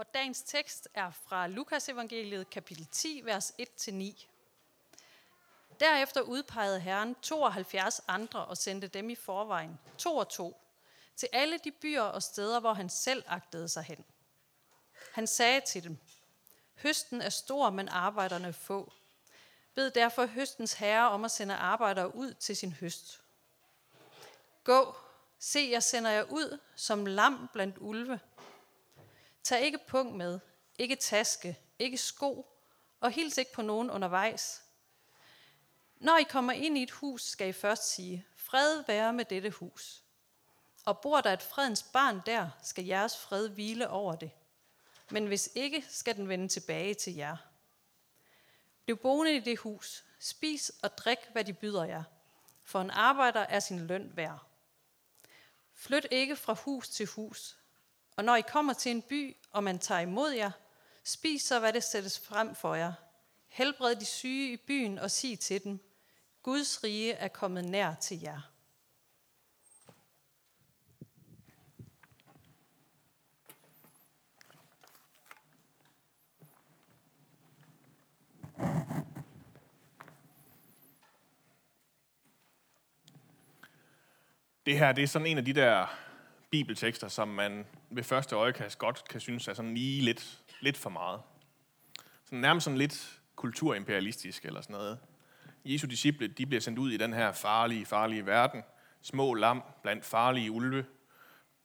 Og 0.00 0.14
dagens 0.14 0.42
tekst 0.42 0.88
er 0.94 1.10
fra 1.10 1.46
Lukas 1.46 1.88
evangeliet 1.88 2.50
kapitel 2.50 2.86
10, 2.86 3.20
vers 3.24 3.52
1-9. 3.60 4.26
Derefter 5.80 6.20
udpegede 6.20 6.80
Herren 6.80 7.14
72 7.22 8.00
andre 8.08 8.44
og 8.44 8.56
sendte 8.56 8.88
dem 8.88 9.10
i 9.10 9.14
forvejen, 9.14 9.78
to 9.98 10.16
og 10.16 10.28
to, 10.28 10.60
til 11.16 11.28
alle 11.32 11.58
de 11.58 11.70
byer 11.70 12.02
og 12.02 12.22
steder, 12.22 12.60
hvor 12.60 12.72
han 12.72 12.88
selv 12.90 13.24
agtede 13.26 13.68
sig 13.68 13.82
hen. 13.82 14.04
Han 15.12 15.26
sagde 15.26 15.60
til 15.60 15.84
dem, 15.84 15.98
Høsten 16.74 17.20
er 17.22 17.30
stor, 17.30 17.70
men 17.70 17.88
arbejderne 17.88 18.48
er 18.48 18.52
få. 18.52 18.92
Bed 19.74 19.90
derfor 19.90 20.26
høstens 20.26 20.72
herre 20.72 21.10
om 21.10 21.24
at 21.24 21.30
sende 21.30 21.54
arbejdere 21.54 22.14
ud 22.14 22.34
til 22.34 22.56
sin 22.56 22.72
høst. 22.72 23.22
Gå, 24.64 24.94
se, 25.38 25.68
jeg 25.72 25.82
sender 25.82 26.10
jer 26.10 26.22
ud 26.22 26.58
som 26.76 27.06
lam 27.06 27.48
blandt 27.52 27.76
ulve. 27.78 28.20
Tag 29.42 29.60
ikke 29.60 29.78
punkt 29.88 30.16
med, 30.16 30.40
ikke 30.78 30.96
taske, 30.96 31.58
ikke 31.78 31.98
sko, 31.98 32.46
og 33.00 33.10
hils 33.10 33.38
ikke 33.38 33.52
på 33.52 33.62
nogen 33.62 33.90
undervejs. 33.90 34.62
Når 35.96 36.16
I 36.16 36.22
kommer 36.22 36.52
ind 36.52 36.78
i 36.78 36.82
et 36.82 36.90
hus, 36.90 37.22
skal 37.22 37.48
I 37.48 37.52
først 37.52 37.94
sige, 37.94 38.26
fred 38.36 38.84
være 38.86 39.12
med 39.12 39.24
dette 39.24 39.50
hus. 39.50 40.02
Og 40.84 41.00
bor 41.00 41.20
der 41.20 41.32
et 41.32 41.42
fredens 41.42 41.82
barn 41.82 42.22
der, 42.26 42.50
skal 42.62 42.84
jeres 42.84 43.16
fred 43.16 43.48
hvile 43.48 43.88
over 43.88 44.14
det. 44.14 44.30
Men 45.10 45.26
hvis 45.26 45.50
ikke, 45.54 45.84
skal 45.88 46.16
den 46.16 46.28
vende 46.28 46.48
tilbage 46.48 46.94
til 46.94 47.14
jer. 47.14 47.36
Bliv 48.84 48.96
boende 48.96 49.36
i 49.36 49.40
det 49.40 49.58
hus. 49.58 50.04
Spis 50.18 50.72
og 50.82 50.98
drik, 50.98 51.18
hvad 51.32 51.44
de 51.44 51.52
byder 51.52 51.84
jer. 51.84 52.02
For 52.64 52.80
en 52.80 52.90
arbejder 52.90 53.40
er 53.40 53.60
sin 53.60 53.86
løn 53.86 54.12
værd. 54.14 54.46
Flyt 55.74 56.06
ikke 56.10 56.36
fra 56.36 56.52
hus 56.52 56.88
til 56.88 57.06
hus. 57.06 57.59
Og 58.20 58.24
når 58.24 58.36
I 58.36 58.40
kommer 58.40 58.72
til 58.72 58.90
en 58.90 59.02
by, 59.02 59.36
og 59.50 59.64
man 59.64 59.78
tager 59.78 60.00
imod 60.00 60.30
jer, 60.30 60.50
spis 61.04 61.42
så, 61.42 61.58
hvad 61.58 61.72
det 61.72 61.84
sættes 61.84 62.18
frem 62.18 62.54
for 62.54 62.74
jer. 62.74 62.92
Helbred 63.48 63.96
de 63.96 64.04
syge 64.04 64.52
i 64.52 64.56
byen 64.56 64.98
og 64.98 65.10
sig 65.10 65.38
til 65.38 65.64
dem, 65.64 65.80
Guds 66.42 66.84
rige 66.84 67.12
er 67.12 67.28
kommet 67.28 67.64
nær 67.64 67.94
til 67.94 68.20
jer. 68.20 68.40
Det 84.66 84.78
her 84.78 84.92
det 84.92 85.04
er 85.04 85.08
sådan 85.08 85.26
en 85.26 85.38
af 85.38 85.44
de 85.44 85.52
der 85.52 86.09
bibeltekster, 86.50 87.08
som 87.08 87.28
man 87.28 87.66
ved 87.90 88.02
første 88.02 88.36
øjekast 88.36 88.78
godt 88.78 89.08
kan 89.08 89.20
synes 89.20 89.48
er 89.48 89.54
sådan 89.54 89.74
lige 89.74 90.02
lidt, 90.02 90.42
lidt 90.60 90.76
for 90.76 90.90
meget. 90.90 91.20
Sådan 92.24 92.38
nærmest 92.38 92.64
sådan 92.64 92.78
lidt 92.78 93.20
kulturimperialistisk 93.36 94.44
eller 94.44 94.60
sådan 94.60 94.74
noget. 94.74 94.98
Jesu 95.64 95.86
disciple 95.86 96.28
de 96.28 96.46
bliver 96.46 96.60
sendt 96.60 96.78
ud 96.78 96.90
i 96.92 96.96
den 96.96 97.12
her 97.12 97.32
farlige, 97.32 97.86
farlige 97.86 98.26
verden. 98.26 98.62
Små 99.02 99.34
lam 99.34 99.62
blandt 99.82 100.04
farlige 100.04 100.50
ulve. 100.50 100.84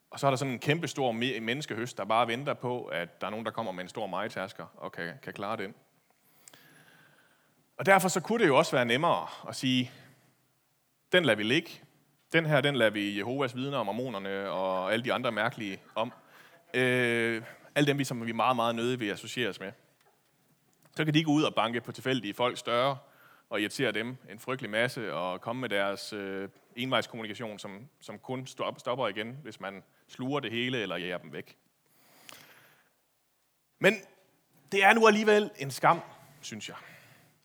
Og 0.09 0.19
så 0.19 0.27
er 0.27 0.31
der 0.31 0.35
sådan 0.35 0.53
en 0.53 0.59
kæmpe 0.59 0.87
stor 0.87 1.11
menneskehøst, 1.11 1.97
der 1.97 2.05
bare 2.05 2.27
venter 2.27 2.53
på, 2.53 2.85
at 2.85 3.21
der 3.21 3.27
er 3.27 3.31
nogen, 3.31 3.45
der 3.45 3.51
kommer 3.51 3.71
med 3.71 3.83
en 3.83 3.89
stor 3.89 4.07
majtasker 4.07 4.65
og 4.75 4.91
kan, 4.91 5.13
kan 5.23 5.33
klare 5.33 5.57
den. 5.57 5.73
Og 7.77 7.85
derfor 7.85 8.07
så 8.07 8.19
kunne 8.19 8.43
det 8.43 8.47
jo 8.47 8.57
også 8.57 8.71
være 8.71 8.85
nemmere 8.85 9.27
at 9.47 9.55
sige, 9.55 9.91
den 11.11 11.25
lader 11.25 11.37
vi 11.37 11.43
ligge. 11.43 11.81
Den 12.35 12.45
her, 12.45 12.61
den 12.61 12.75
lader 12.75 12.91
vi 12.91 13.17
Jehovas 13.17 13.55
vidner 13.55 13.77
og 13.77 13.85
mormonerne 13.85 14.49
og 14.49 14.93
alle 14.93 15.05
de 15.05 15.13
andre 15.13 15.31
mærkelige 15.31 15.79
om. 15.95 16.13
Øh, 16.73 17.43
alle 17.75 17.87
dem, 17.87 18.03
som 18.03 18.25
vi 18.25 18.31
meget, 18.31 18.55
meget 18.55 18.75
nødige 18.75 18.99
vil 18.99 19.11
associeres 19.11 19.59
med. 19.59 19.71
Så 20.95 21.05
kan 21.05 21.13
de 21.13 21.23
gå 21.23 21.31
ud 21.31 21.43
og 21.43 21.55
banke 21.55 21.81
på 21.81 21.91
tilfældige 21.91 22.33
folk 22.33 22.57
større, 22.57 22.97
og 23.49 23.61
irritere 23.61 23.91
dem 23.91 24.17
en 24.29 24.39
frygtelig 24.39 24.71
masse, 24.71 25.13
og 25.13 25.41
komme 25.41 25.59
med 25.59 25.69
deres 25.69 26.13
øh, 26.13 26.49
envejskommunikation, 26.75 27.59
som, 27.59 27.87
som 28.01 28.19
kun 28.19 28.47
stopper 28.77 29.07
igen, 29.07 29.39
hvis 29.43 29.59
man 29.59 29.83
sluger 30.07 30.39
det 30.39 30.51
hele 30.51 30.81
eller 30.81 30.97
jager 30.97 31.17
dem 31.17 31.33
væk. 31.33 31.57
Men 33.79 33.95
det 34.71 34.83
er 34.83 34.93
nu 34.93 35.07
alligevel 35.07 35.51
en 35.57 35.71
skam, 35.71 35.99
synes 36.41 36.69
jeg. 36.69 36.77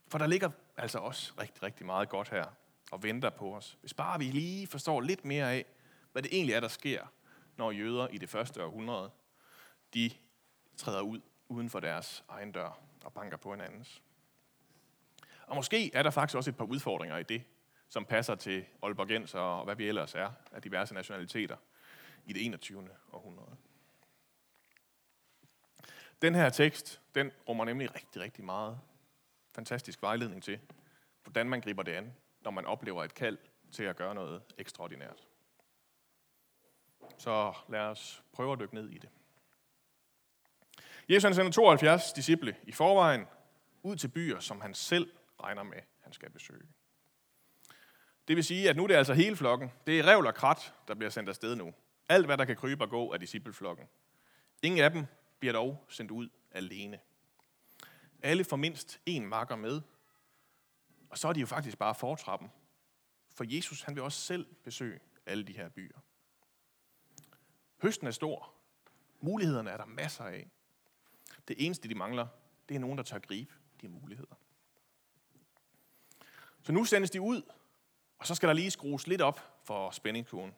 For 0.08 0.18
der 0.18 0.26
ligger 0.26 0.50
altså 0.76 0.98
også 0.98 1.32
rigtig, 1.40 1.62
rigtig 1.62 1.86
meget 1.86 2.08
godt 2.08 2.28
her 2.28 2.44
og 2.90 3.02
venter 3.02 3.30
på 3.30 3.56
os. 3.56 3.78
Hvis 3.80 3.94
bare 3.94 4.18
vi 4.18 4.24
lige 4.24 4.66
forstår 4.66 5.00
lidt 5.00 5.24
mere 5.24 5.52
af, 5.52 5.64
hvad 6.12 6.22
det 6.22 6.34
egentlig 6.34 6.54
er, 6.54 6.60
der 6.60 6.68
sker, 6.68 7.06
når 7.56 7.70
jøder 7.70 8.08
i 8.08 8.18
det 8.18 8.28
første 8.28 8.64
århundrede, 8.64 9.10
de 9.94 10.10
træder 10.76 11.00
ud 11.00 11.20
uden 11.48 11.70
for 11.70 11.80
deres 11.80 12.24
egen 12.28 12.52
dør 12.52 12.78
og 13.04 13.12
banker 13.12 13.36
på 13.36 13.50
hinandens. 13.50 14.02
Og 15.46 15.56
måske 15.56 15.94
er 15.94 16.02
der 16.02 16.10
faktisk 16.10 16.36
også 16.36 16.50
et 16.50 16.56
par 16.56 16.64
udfordringer 16.64 17.16
i 17.16 17.22
det, 17.22 17.42
som 17.88 18.04
passer 18.04 18.34
til 18.34 18.64
Aalborgenser 18.82 19.38
og 19.38 19.64
hvad 19.64 19.76
vi 19.76 19.88
ellers 19.88 20.14
er 20.14 20.30
af 20.52 20.62
diverse 20.62 20.94
nationaliteter 20.94 21.56
i 22.26 22.32
det 22.32 22.46
21. 22.46 22.88
århundrede. 23.12 23.56
Den 26.22 26.34
her 26.34 26.50
tekst, 26.50 27.00
den 27.14 27.30
rummer 27.48 27.64
nemlig 27.64 27.94
rigtig, 27.94 28.22
rigtig 28.22 28.44
meget 28.44 28.80
fantastisk 29.52 30.02
vejledning 30.02 30.42
til, 30.42 30.58
hvordan 31.22 31.48
man 31.48 31.60
griber 31.60 31.82
det 31.82 31.92
an, 31.92 32.14
når 32.40 32.50
man 32.50 32.66
oplever 32.66 33.04
et 33.04 33.14
kald 33.14 33.38
til 33.72 33.84
at 33.84 33.96
gøre 33.96 34.14
noget 34.14 34.42
ekstraordinært. 34.58 35.26
Så 37.18 37.54
lad 37.68 37.80
os 37.80 38.22
prøve 38.32 38.52
at 38.52 38.60
dykke 38.60 38.74
ned 38.74 38.88
i 38.88 38.98
det. 38.98 39.08
Jesus 41.08 41.36
sender 41.36 41.52
72 41.52 42.12
disciple 42.12 42.56
i 42.62 42.72
forvejen 42.72 43.26
ud 43.82 43.96
til 43.96 44.08
byer, 44.08 44.40
som 44.40 44.60
han 44.60 44.74
selv 44.74 45.10
regner 45.42 45.62
med, 45.62 45.80
han 46.00 46.12
skal 46.12 46.30
besøge. 46.30 46.66
Det 48.28 48.36
vil 48.36 48.44
sige, 48.44 48.70
at 48.70 48.76
nu 48.76 48.82
er 48.82 48.86
det 48.86 48.94
altså 48.94 49.14
hele 49.14 49.36
flokken. 49.36 49.72
Det 49.86 49.98
er 49.98 50.06
revl 50.06 50.26
og 50.26 50.34
krat, 50.34 50.74
der 50.88 50.94
bliver 50.94 51.10
sendt 51.10 51.28
afsted 51.28 51.56
nu. 51.56 51.74
Alt, 52.08 52.26
hvad 52.26 52.38
der 52.38 52.44
kan 52.44 52.56
krybe 52.56 52.84
og 52.84 52.90
gå, 52.90 53.12
af 53.12 53.20
discipleflokken. 53.20 53.86
Ingen 54.62 54.84
af 54.84 54.90
dem 54.90 55.06
bliver 55.38 55.52
dog 55.52 55.84
sendt 55.88 56.10
ud 56.10 56.28
alene. 56.50 57.00
Alle 58.22 58.44
får 58.44 58.56
mindst 58.56 59.00
én 59.10 59.20
makker 59.20 59.56
med, 59.56 59.80
og 61.10 61.18
så 61.18 61.28
er 61.28 61.32
de 61.32 61.40
jo 61.40 61.46
faktisk 61.46 61.78
bare 61.78 61.94
fortrappen. 61.94 62.50
For 63.34 63.44
Jesus, 63.48 63.82
han 63.82 63.94
vil 63.94 64.02
også 64.02 64.20
selv 64.20 64.46
besøge 64.64 65.00
alle 65.26 65.44
de 65.44 65.52
her 65.52 65.68
byer. 65.68 65.98
Høsten 67.82 68.06
er 68.06 68.10
stor. 68.10 68.54
Mulighederne 69.20 69.70
er 69.70 69.76
der 69.76 69.84
masser 69.84 70.24
af. 70.24 70.50
Det 71.48 71.56
eneste, 71.58 71.88
de 71.88 71.94
mangler, 71.94 72.26
det 72.68 72.74
er 72.74 72.78
nogen, 72.78 72.98
der 72.98 73.04
tør 73.04 73.18
gribe 73.18 73.54
de 73.80 73.88
muligheder. 73.88 74.34
Så 76.62 76.72
nu 76.72 76.84
sendes 76.84 77.10
de 77.10 77.20
ud, 77.20 77.42
og 78.18 78.26
så 78.26 78.34
skal 78.34 78.48
der 78.48 78.52
lige 78.54 78.70
skrues 78.70 79.06
lidt 79.06 79.20
op 79.20 79.60
for 79.64 79.90
spændingskurven. 79.90 80.54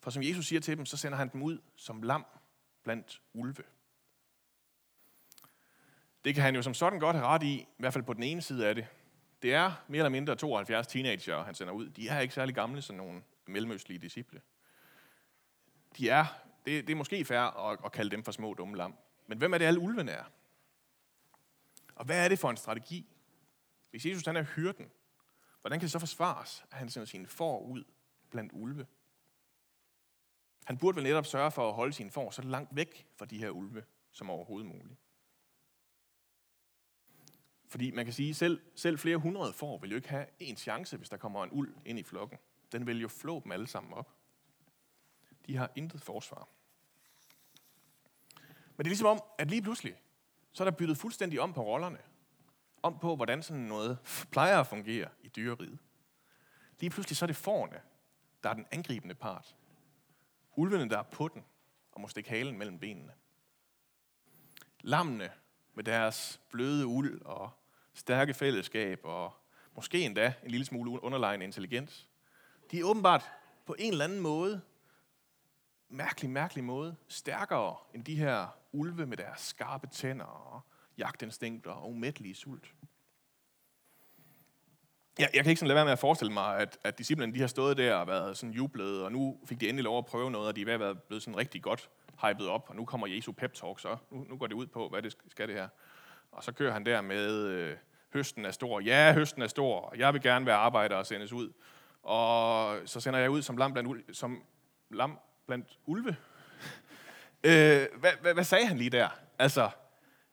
For 0.00 0.10
som 0.10 0.22
Jesus 0.22 0.46
siger 0.46 0.60
til 0.60 0.76
dem, 0.76 0.86
så 0.86 0.96
sender 0.96 1.18
han 1.18 1.28
dem 1.32 1.42
ud 1.42 1.58
som 1.76 2.02
lam 2.02 2.26
blandt 2.82 3.22
ulve. 3.32 3.62
Det 6.24 6.34
kan 6.34 6.44
han 6.44 6.54
jo 6.54 6.62
som 6.62 6.74
sådan 6.74 6.98
godt 6.98 7.16
have 7.16 7.26
ret 7.26 7.42
i, 7.42 7.54
i 7.54 7.66
hvert 7.78 7.92
fald 7.92 8.04
på 8.04 8.12
den 8.12 8.22
ene 8.22 8.42
side 8.42 8.68
af 8.68 8.74
det. 8.74 8.86
Det 9.42 9.54
er 9.54 9.72
mere 9.88 9.98
eller 9.98 10.08
mindre 10.08 10.36
72 10.36 10.86
teenager, 10.86 11.44
han 11.44 11.54
sender 11.54 11.72
ud. 11.72 11.88
De 11.88 12.08
er 12.08 12.20
ikke 12.20 12.34
særlig 12.34 12.54
gamle, 12.54 12.82
sådan 12.82 12.96
nogle 12.96 13.22
mellemøstlige 13.46 13.98
disciple. 13.98 14.40
De 15.96 16.08
er, 16.08 16.24
det, 16.66 16.86
det 16.86 16.92
er 16.92 16.96
måske 16.96 17.24
fair 17.24 17.40
at, 17.40 17.78
at 17.84 17.92
kalde 17.92 18.10
dem 18.10 18.22
for 18.22 18.32
små 18.32 18.54
dumme 18.54 18.76
lam. 18.76 18.94
Men 19.26 19.38
hvem 19.38 19.54
er 19.54 19.58
det 19.58 19.64
alle 19.64 19.80
ulvene 19.80 20.12
er? 20.12 20.24
Og 21.94 22.04
hvad 22.04 22.24
er 22.24 22.28
det 22.28 22.38
for 22.38 22.50
en 22.50 22.56
strategi? 22.56 23.06
Hvis 23.90 24.06
Jesus 24.06 24.26
han 24.26 24.36
er 24.36 24.42
hyrden, 24.42 24.90
hvordan 25.60 25.78
kan 25.78 25.84
det 25.84 25.90
så 25.90 25.98
forsvares, 25.98 26.64
at 26.70 26.78
han 26.78 26.90
sender 26.90 27.06
sine 27.06 27.26
får 27.26 27.60
ud 27.60 27.84
blandt 28.30 28.52
ulve? 28.54 28.86
Han 30.64 30.78
burde 30.78 30.96
vel 30.96 31.04
netop 31.04 31.26
sørge 31.26 31.50
for 31.50 31.68
at 31.68 31.74
holde 31.74 31.92
sine 31.92 32.10
får 32.10 32.30
så 32.30 32.42
langt 32.42 32.76
væk 32.76 33.06
fra 33.16 33.26
de 33.26 33.38
her 33.38 33.50
ulve 33.50 33.84
som 34.12 34.30
overhovedet 34.30 34.68
muligt. 34.68 34.98
Fordi 37.70 37.90
man 37.90 38.04
kan 38.04 38.14
sige, 38.14 38.34
selv, 38.34 38.60
selv 38.74 38.98
flere 38.98 39.16
hundrede 39.16 39.52
får 39.52 39.78
vil 39.78 39.90
jo 39.90 39.96
ikke 39.96 40.08
have 40.08 40.26
en 40.38 40.56
chance, 40.56 40.96
hvis 40.96 41.08
der 41.08 41.16
kommer 41.16 41.44
en 41.44 41.50
uld 41.52 41.74
ind 41.84 41.98
i 41.98 42.02
flokken. 42.02 42.38
Den 42.72 42.86
vil 42.86 43.00
jo 43.00 43.08
flå 43.08 43.40
dem 43.44 43.52
alle 43.52 43.66
sammen 43.66 43.92
op. 43.92 44.14
De 45.46 45.56
har 45.56 45.70
intet 45.76 46.02
forsvar. 46.02 46.48
Men 48.76 48.78
det 48.78 48.84
er 48.84 48.90
ligesom 48.90 49.06
om, 49.06 49.22
at 49.38 49.50
lige 49.50 49.62
pludselig, 49.62 49.94
så 50.52 50.62
er 50.62 50.70
der 50.70 50.76
byttet 50.76 50.96
fuldstændig 50.96 51.40
om 51.40 51.52
på 51.52 51.62
rollerne 51.62 51.98
om 52.82 52.98
på, 52.98 53.16
hvordan 53.16 53.42
sådan 53.42 53.62
noget 53.62 53.98
plejer 54.32 54.60
at 54.60 54.66
fungere 54.66 55.08
i 55.22 55.28
dyreriet. 55.28 55.78
Lige 56.80 56.90
pludselig 56.90 57.16
så 57.16 57.24
er 57.24 57.26
det 57.26 57.36
forne, 57.36 57.80
der 58.42 58.50
er 58.50 58.54
den 58.54 58.66
angribende 58.70 59.14
part. 59.14 59.56
Ulvene, 60.56 60.90
der 60.90 60.98
er 60.98 61.02
på 61.02 61.28
den, 61.28 61.44
og 61.92 62.00
må 62.00 62.08
stikke 62.08 62.30
halen 62.30 62.58
mellem 62.58 62.78
benene. 62.78 63.12
Lammene 64.80 65.30
med 65.74 65.84
deres 65.84 66.40
bløde 66.50 66.86
uld 66.86 67.22
og 67.22 67.50
stærke 68.00 68.34
fællesskab 68.34 69.00
og 69.04 69.32
måske 69.76 70.00
endda 70.00 70.32
en 70.44 70.50
lille 70.50 70.66
smule 70.66 71.04
underliggende 71.04 71.44
intelligens. 71.44 72.08
De 72.70 72.80
er 72.80 72.84
åbenbart 72.84 73.30
på 73.66 73.76
en 73.78 73.92
eller 73.92 74.04
anden 74.04 74.20
måde 74.20 74.60
mærkelig, 75.88 76.30
mærkelig 76.30 76.64
måde 76.64 76.96
stærkere 77.08 77.76
end 77.94 78.04
de 78.04 78.14
her 78.14 78.46
ulve 78.72 79.06
med 79.06 79.16
deres 79.16 79.40
skarpe 79.40 79.86
tænder 79.86 80.24
og 80.24 80.60
jagtinstinkter 80.98 81.70
og 81.70 81.90
umættelige 81.90 82.34
sult. 82.34 82.74
Jeg, 85.18 85.30
jeg 85.34 85.42
kan 85.44 85.50
ikke 85.50 85.60
sådan 85.60 85.68
lade 85.68 85.76
være 85.76 85.84
med 85.84 85.92
at 85.92 85.98
forestille 85.98 86.32
mig, 86.32 86.58
at, 86.58 86.78
at 86.84 86.98
disciplinen 86.98 87.34
de 87.34 87.40
har 87.40 87.46
stået 87.46 87.76
der 87.76 87.94
og 87.94 88.06
været 88.06 88.36
sådan 88.36 88.54
jublet, 88.54 89.04
og 89.04 89.12
nu 89.12 89.40
fik 89.46 89.60
de 89.60 89.68
endelig 89.68 89.84
lov 89.84 89.98
at 89.98 90.06
prøve 90.06 90.30
noget, 90.30 90.48
og 90.48 90.56
de 90.56 90.60
er 90.60 90.64
ved 90.64 90.74
at 90.74 90.80
være 90.80 90.94
blevet 90.94 91.22
sådan 91.22 91.36
rigtig 91.36 91.62
godt 91.62 91.90
hypet 92.22 92.48
op, 92.48 92.68
og 92.68 92.76
nu 92.76 92.84
kommer 92.84 93.06
Jesu 93.06 93.32
pep 93.32 93.52
talk, 93.52 93.80
så 93.80 93.96
nu, 94.10 94.26
nu 94.28 94.36
går 94.36 94.46
det 94.46 94.54
ud 94.54 94.66
på, 94.66 94.88
hvad 94.88 95.02
det 95.02 95.16
skal 95.28 95.48
det 95.48 95.56
her. 95.56 95.68
Og 96.32 96.44
så 96.44 96.52
kører 96.52 96.72
han 96.72 96.86
der 96.86 97.00
med, 97.00 97.46
øh, 97.46 97.76
høsten 98.12 98.44
er 98.44 98.50
stor. 98.50 98.80
Ja, 98.80 99.12
høsten 99.14 99.42
er 99.42 99.46
stor, 99.46 99.94
jeg 99.96 100.14
vil 100.14 100.22
gerne 100.22 100.46
være 100.46 100.56
arbejder 100.56 100.96
og 100.96 101.06
sendes 101.06 101.32
ud. 101.32 101.52
Og 102.02 102.78
så 102.88 103.00
sender 103.00 103.20
jeg 103.20 103.30
ud 103.30 103.42
som 103.42 103.56
lam 103.56 103.72
blandt, 103.72 104.16
som 104.16 104.42
lam 104.90 105.18
blandt 105.46 105.78
ulve. 105.86 106.08
øh, 107.44 107.86
hvad, 107.96 108.12
hvad, 108.20 108.34
hvad 108.34 108.44
sagde 108.44 108.66
han 108.66 108.78
lige 108.78 108.90
der? 108.90 109.08
Altså, 109.38 109.70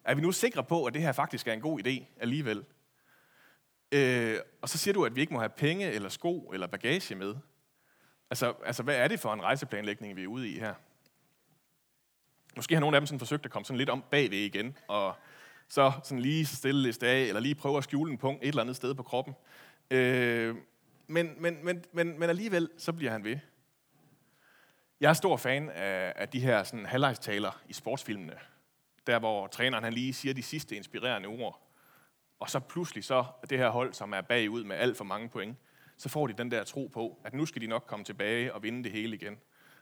er 0.03 0.15
vi 0.15 0.21
nu 0.21 0.31
sikre 0.31 0.63
på, 0.63 0.85
at 0.85 0.93
det 0.93 1.01
her 1.01 1.11
faktisk 1.11 1.47
er 1.47 1.53
en 1.53 1.61
god 1.61 1.87
idé 1.87 2.03
alligevel? 2.19 2.65
Øh, 3.91 4.37
og 4.61 4.69
så 4.69 4.77
siger 4.77 4.93
du, 4.93 5.05
at 5.05 5.15
vi 5.15 5.21
ikke 5.21 5.33
må 5.33 5.39
have 5.39 5.49
penge, 5.49 5.91
eller 5.91 6.09
sko, 6.09 6.51
eller 6.53 6.67
bagage 6.67 7.15
med. 7.15 7.35
Altså, 8.29 8.53
altså, 8.65 8.83
hvad 8.83 8.95
er 8.95 9.07
det 9.07 9.19
for 9.19 9.33
en 9.33 9.41
rejseplanlægning, 9.41 10.15
vi 10.15 10.23
er 10.23 10.27
ude 10.27 10.49
i 10.49 10.59
her? 10.59 10.73
Måske 12.55 12.75
har 12.75 12.79
nogle 12.79 12.97
af 12.97 13.01
dem 13.01 13.07
sådan 13.07 13.19
forsøgt 13.19 13.45
at 13.45 13.51
komme 13.51 13.65
sådan 13.65 13.77
lidt 13.77 13.89
om 13.89 14.03
bagved 14.11 14.37
igen, 14.37 14.77
og 14.87 15.15
så 15.69 15.91
sådan 16.03 16.19
lige 16.19 16.45
stille 16.45 16.81
liste 16.81 17.07
af, 17.07 17.21
eller 17.21 17.39
lige 17.39 17.55
prøve 17.55 17.77
at 17.77 17.83
skjule 17.83 18.11
en 18.11 18.17
punkt 18.17 18.43
et 18.43 18.47
eller 18.47 18.61
andet 18.61 18.75
sted 18.75 18.93
på 18.93 19.03
kroppen. 19.03 19.33
Øh, 19.91 20.55
men, 21.07 21.35
men, 21.37 21.65
men, 21.65 21.85
men, 21.91 22.19
men 22.19 22.29
alligevel, 22.29 22.69
så 22.77 22.93
bliver 22.93 23.11
han 23.11 23.23
ved. 23.23 23.39
Jeg 24.99 25.09
er 25.09 25.13
stor 25.13 25.37
fan 25.37 25.69
af, 25.69 26.13
af 26.15 26.29
de 26.29 26.39
her 26.39 26.63
sådan 26.63 26.85
halvlejstaler 26.85 27.61
i 27.69 27.73
sportsfilmene, 27.73 28.33
der 29.07 29.19
hvor 29.19 29.47
træneren 29.47 29.83
han 29.83 29.93
lige 29.93 30.13
siger 30.13 30.33
de 30.33 30.43
sidste 30.43 30.75
inspirerende 30.75 31.27
ord, 31.27 31.67
og 32.39 32.49
så 32.49 32.59
pludselig 32.59 33.03
så 33.03 33.25
det 33.49 33.57
her 33.57 33.69
hold, 33.69 33.93
som 33.93 34.13
er 34.13 34.21
bagud 34.21 34.63
med 34.63 34.75
alt 34.75 34.97
for 34.97 35.03
mange 35.03 35.29
point, 35.29 35.57
så 35.97 36.09
får 36.09 36.27
de 36.27 36.33
den 36.33 36.51
der 36.51 36.63
tro 36.63 36.87
på, 36.93 37.19
at 37.23 37.33
nu 37.33 37.45
skal 37.45 37.61
de 37.61 37.67
nok 37.67 37.83
komme 37.87 38.05
tilbage 38.05 38.53
og 38.53 38.63
vinde 38.63 38.83
det 38.83 38.91
hele 38.91 39.15
igen. 39.15 39.37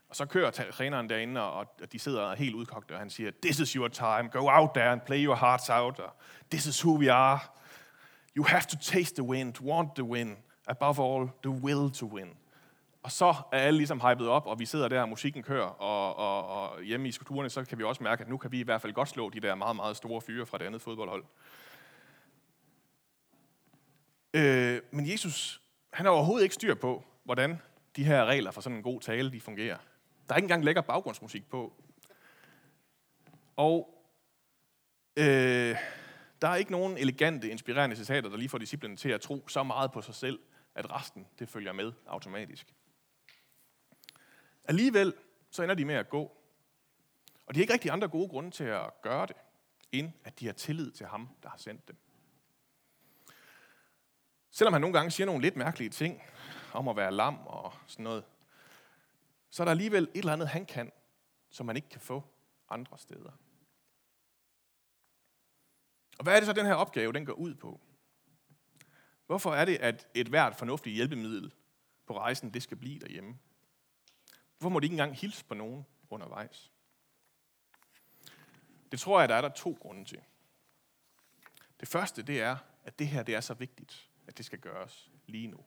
Og 0.09 0.15
så 0.15 0.25
kører 0.25 0.51
træneren 0.51 1.09
derinde, 1.09 1.41
og 1.41 1.67
de 1.91 1.99
sidder 1.99 2.35
helt 2.35 2.55
udkogte, 2.55 2.91
og 2.91 2.99
han 2.99 3.09
siger, 3.09 3.31
this 3.41 3.59
is 3.59 3.71
your 3.71 3.87
time, 3.87 4.29
go 4.31 4.47
out 4.49 4.69
there 4.73 4.91
and 4.91 5.01
play 5.01 5.25
your 5.25 5.35
hearts 5.35 5.69
out. 5.69 5.99
Og, 5.99 6.15
this 6.51 6.65
is 6.65 6.85
who 6.85 6.97
we 6.97 7.11
are. 7.11 7.39
You 8.37 8.43
have 8.43 8.61
to 8.61 8.77
taste 8.81 9.15
the 9.15 9.23
wind, 9.23 9.61
want 9.61 9.95
the 9.95 10.03
win. 10.03 10.37
Above 10.67 10.99
all, 10.99 11.29
the 11.43 11.51
will 11.51 11.91
to 11.91 12.05
win. 12.05 12.37
Og 13.03 13.11
så 13.11 13.35
er 13.51 13.57
alle 13.57 13.77
ligesom 13.77 14.01
hypet 14.01 14.27
op, 14.27 14.47
og 14.47 14.59
vi 14.59 14.65
sidder 14.65 14.87
der, 14.87 15.01
og 15.01 15.09
musikken 15.09 15.43
kører, 15.43 15.65
og, 15.65 16.15
og, 16.15 16.47
og 16.47 16.83
hjemme 16.83 17.07
i 17.07 17.11
skulpturerne, 17.11 17.49
så 17.49 17.65
kan 17.65 17.77
vi 17.77 17.83
også 17.83 18.03
mærke, 18.03 18.21
at 18.21 18.29
nu 18.29 18.37
kan 18.37 18.51
vi 18.51 18.59
i 18.59 18.63
hvert 18.63 18.81
fald 18.81 18.93
godt 18.93 19.09
slå 19.09 19.29
de 19.29 19.39
der 19.39 19.55
meget, 19.55 19.75
meget 19.75 19.97
store 19.97 20.21
fyre 20.21 20.45
fra 20.45 20.57
det 20.57 20.65
andet 20.65 20.81
fodboldhold. 20.81 21.23
Øh, 24.33 24.81
men 24.91 25.11
Jesus, 25.11 25.61
han 25.93 26.05
har 26.05 26.13
overhovedet 26.13 26.43
ikke 26.43 26.55
styr 26.55 26.75
på, 26.75 27.03
hvordan 27.23 27.61
de 27.95 28.03
her 28.03 28.25
regler 28.25 28.51
for 28.51 28.61
sådan 28.61 28.77
en 28.77 28.83
god 28.83 29.01
tale, 29.01 29.31
de 29.31 29.41
fungerer. 29.41 29.77
Der 30.27 30.33
er 30.33 30.37
ikke 30.37 30.45
engang 30.45 30.65
lækker 30.65 30.81
baggrundsmusik 30.81 31.49
på. 31.49 31.73
Og 33.55 34.03
øh, 35.17 35.77
der 36.41 36.47
er 36.47 36.55
ikke 36.55 36.71
nogen 36.71 36.97
elegante, 36.97 37.49
inspirerende 37.49 37.95
citater, 37.95 38.29
der 38.29 38.37
lige 38.37 38.49
får 38.49 38.57
disciplinen 38.57 38.97
til 38.97 39.09
at 39.09 39.21
tro 39.21 39.47
så 39.47 39.63
meget 39.63 39.91
på 39.91 40.01
sig 40.01 40.15
selv, 40.15 40.39
at 40.75 40.91
resten 40.91 41.27
det 41.39 41.49
følger 41.49 41.73
med 41.73 41.91
automatisk. 42.07 42.73
Alligevel 44.65 45.13
så 45.51 45.63
ender 45.63 45.75
de 45.75 45.85
med 45.85 45.95
at 45.95 46.09
gå. 46.09 46.37
Og 47.45 47.55
de 47.55 47.59
har 47.59 47.61
ikke 47.61 47.73
rigtig 47.73 47.91
andre 47.91 48.07
gode 48.07 48.29
grunde 48.29 48.51
til 48.51 48.63
at 48.63 49.01
gøre 49.01 49.25
det, 49.25 49.35
end 49.91 50.11
at 50.23 50.39
de 50.39 50.45
har 50.45 50.53
tillid 50.53 50.91
til 50.91 51.05
ham, 51.05 51.29
der 51.43 51.49
har 51.49 51.57
sendt 51.57 51.87
dem. 51.87 51.97
Selvom 54.51 54.73
han 54.73 54.81
nogle 54.81 54.93
gange 54.93 55.11
siger 55.11 55.25
nogle 55.25 55.41
lidt 55.41 55.55
mærkelige 55.55 55.89
ting 55.89 56.21
om 56.73 56.87
at 56.87 56.95
være 56.95 57.11
lam 57.11 57.37
og 57.45 57.73
sådan 57.87 58.03
noget, 58.03 58.23
så 59.49 59.63
er 59.63 59.65
der 59.65 59.71
alligevel 59.71 60.03
et 60.03 60.09
eller 60.17 60.33
andet, 60.33 60.47
han 60.47 60.65
kan, 60.65 60.91
som 61.49 61.65
man 61.65 61.75
ikke 61.75 61.89
kan 61.89 62.01
få 62.01 62.23
andre 62.69 62.97
steder. 62.97 63.31
Og 66.17 66.23
hvad 66.23 66.35
er 66.35 66.39
det 66.39 66.47
så, 66.47 66.53
den 66.53 66.65
her 66.65 66.73
opgave 66.73 67.13
den 67.13 67.25
går 67.25 67.33
ud 67.33 67.55
på? 67.55 67.81
Hvorfor 69.25 69.53
er 69.53 69.65
det, 69.65 69.77
at 69.77 70.07
et 70.13 70.27
hvert 70.27 70.55
fornuftigt 70.55 70.95
hjælpemiddel 70.95 71.53
på 72.05 72.17
rejsen, 72.17 72.53
det 72.53 72.63
skal 72.63 72.77
blive 72.77 72.99
derhjemme? 72.99 73.39
Hvorfor 74.57 74.69
må 74.69 74.79
de 74.79 74.85
ikke 74.85 74.93
engang 74.93 75.15
hilse 75.15 75.45
på 75.45 75.53
nogen 75.53 75.85
undervejs? 76.09 76.71
Det 78.91 78.99
tror 78.99 79.19
jeg, 79.19 79.29
der 79.29 79.35
er 79.35 79.41
der 79.41 79.49
to 79.49 79.77
grunde 79.81 80.05
til. 80.05 80.21
Det 81.79 81.87
første, 81.87 82.23
det 82.23 82.41
er, 82.41 82.57
at 82.83 82.99
det 82.99 83.07
her 83.07 83.23
det 83.23 83.35
er 83.35 83.41
så 83.41 83.53
vigtigt, 83.53 84.09
at 84.27 84.37
det 84.37 84.45
skal 84.45 84.59
gøres 84.59 85.11
lige 85.25 85.47
nu. 85.47 85.65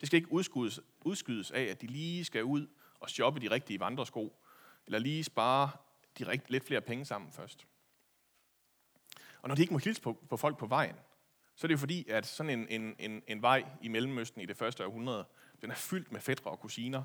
Det 0.00 0.06
skal 0.06 0.16
ikke 0.16 0.32
udskydes, 0.32 0.80
udskydes 1.00 1.50
af, 1.50 1.62
at 1.62 1.82
de 1.82 1.86
lige 1.86 2.24
skal 2.24 2.44
ud 2.44 2.66
og 3.00 3.10
shoppe 3.10 3.40
de 3.40 3.50
rigtige 3.50 3.80
vandresko, 3.80 4.42
eller 4.86 4.98
lige 4.98 5.24
spare 5.24 5.70
de 6.18 6.28
rigt, 6.28 6.50
lidt 6.50 6.64
flere 6.64 6.80
penge 6.80 7.04
sammen 7.04 7.32
først. 7.32 7.66
Og 9.42 9.48
når 9.48 9.54
de 9.54 9.62
ikke 9.62 9.72
må 9.72 9.78
hilse 9.78 10.02
på, 10.02 10.24
på 10.28 10.36
folk 10.36 10.58
på 10.58 10.66
vejen, 10.66 10.94
så 11.54 11.66
er 11.66 11.68
det 11.68 11.72
jo 11.72 11.78
fordi, 11.78 12.08
at 12.08 12.26
sådan 12.26 12.58
en, 12.58 12.66
en, 12.68 12.96
en, 12.98 13.22
en 13.26 13.42
vej 13.42 13.64
i 13.82 13.88
Mellemøsten 13.88 14.40
i 14.40 14.46
det 14.46 14.56
første 14.56 14.86
århundrede, 14.86 15.24
den 15.62 15.70
er 15.70 15.74
fyldt 15.74 16.12
med 16.12 16.20
fædre 16.20 16.50
og 16.50 16.60
kusiner 16.60 17.02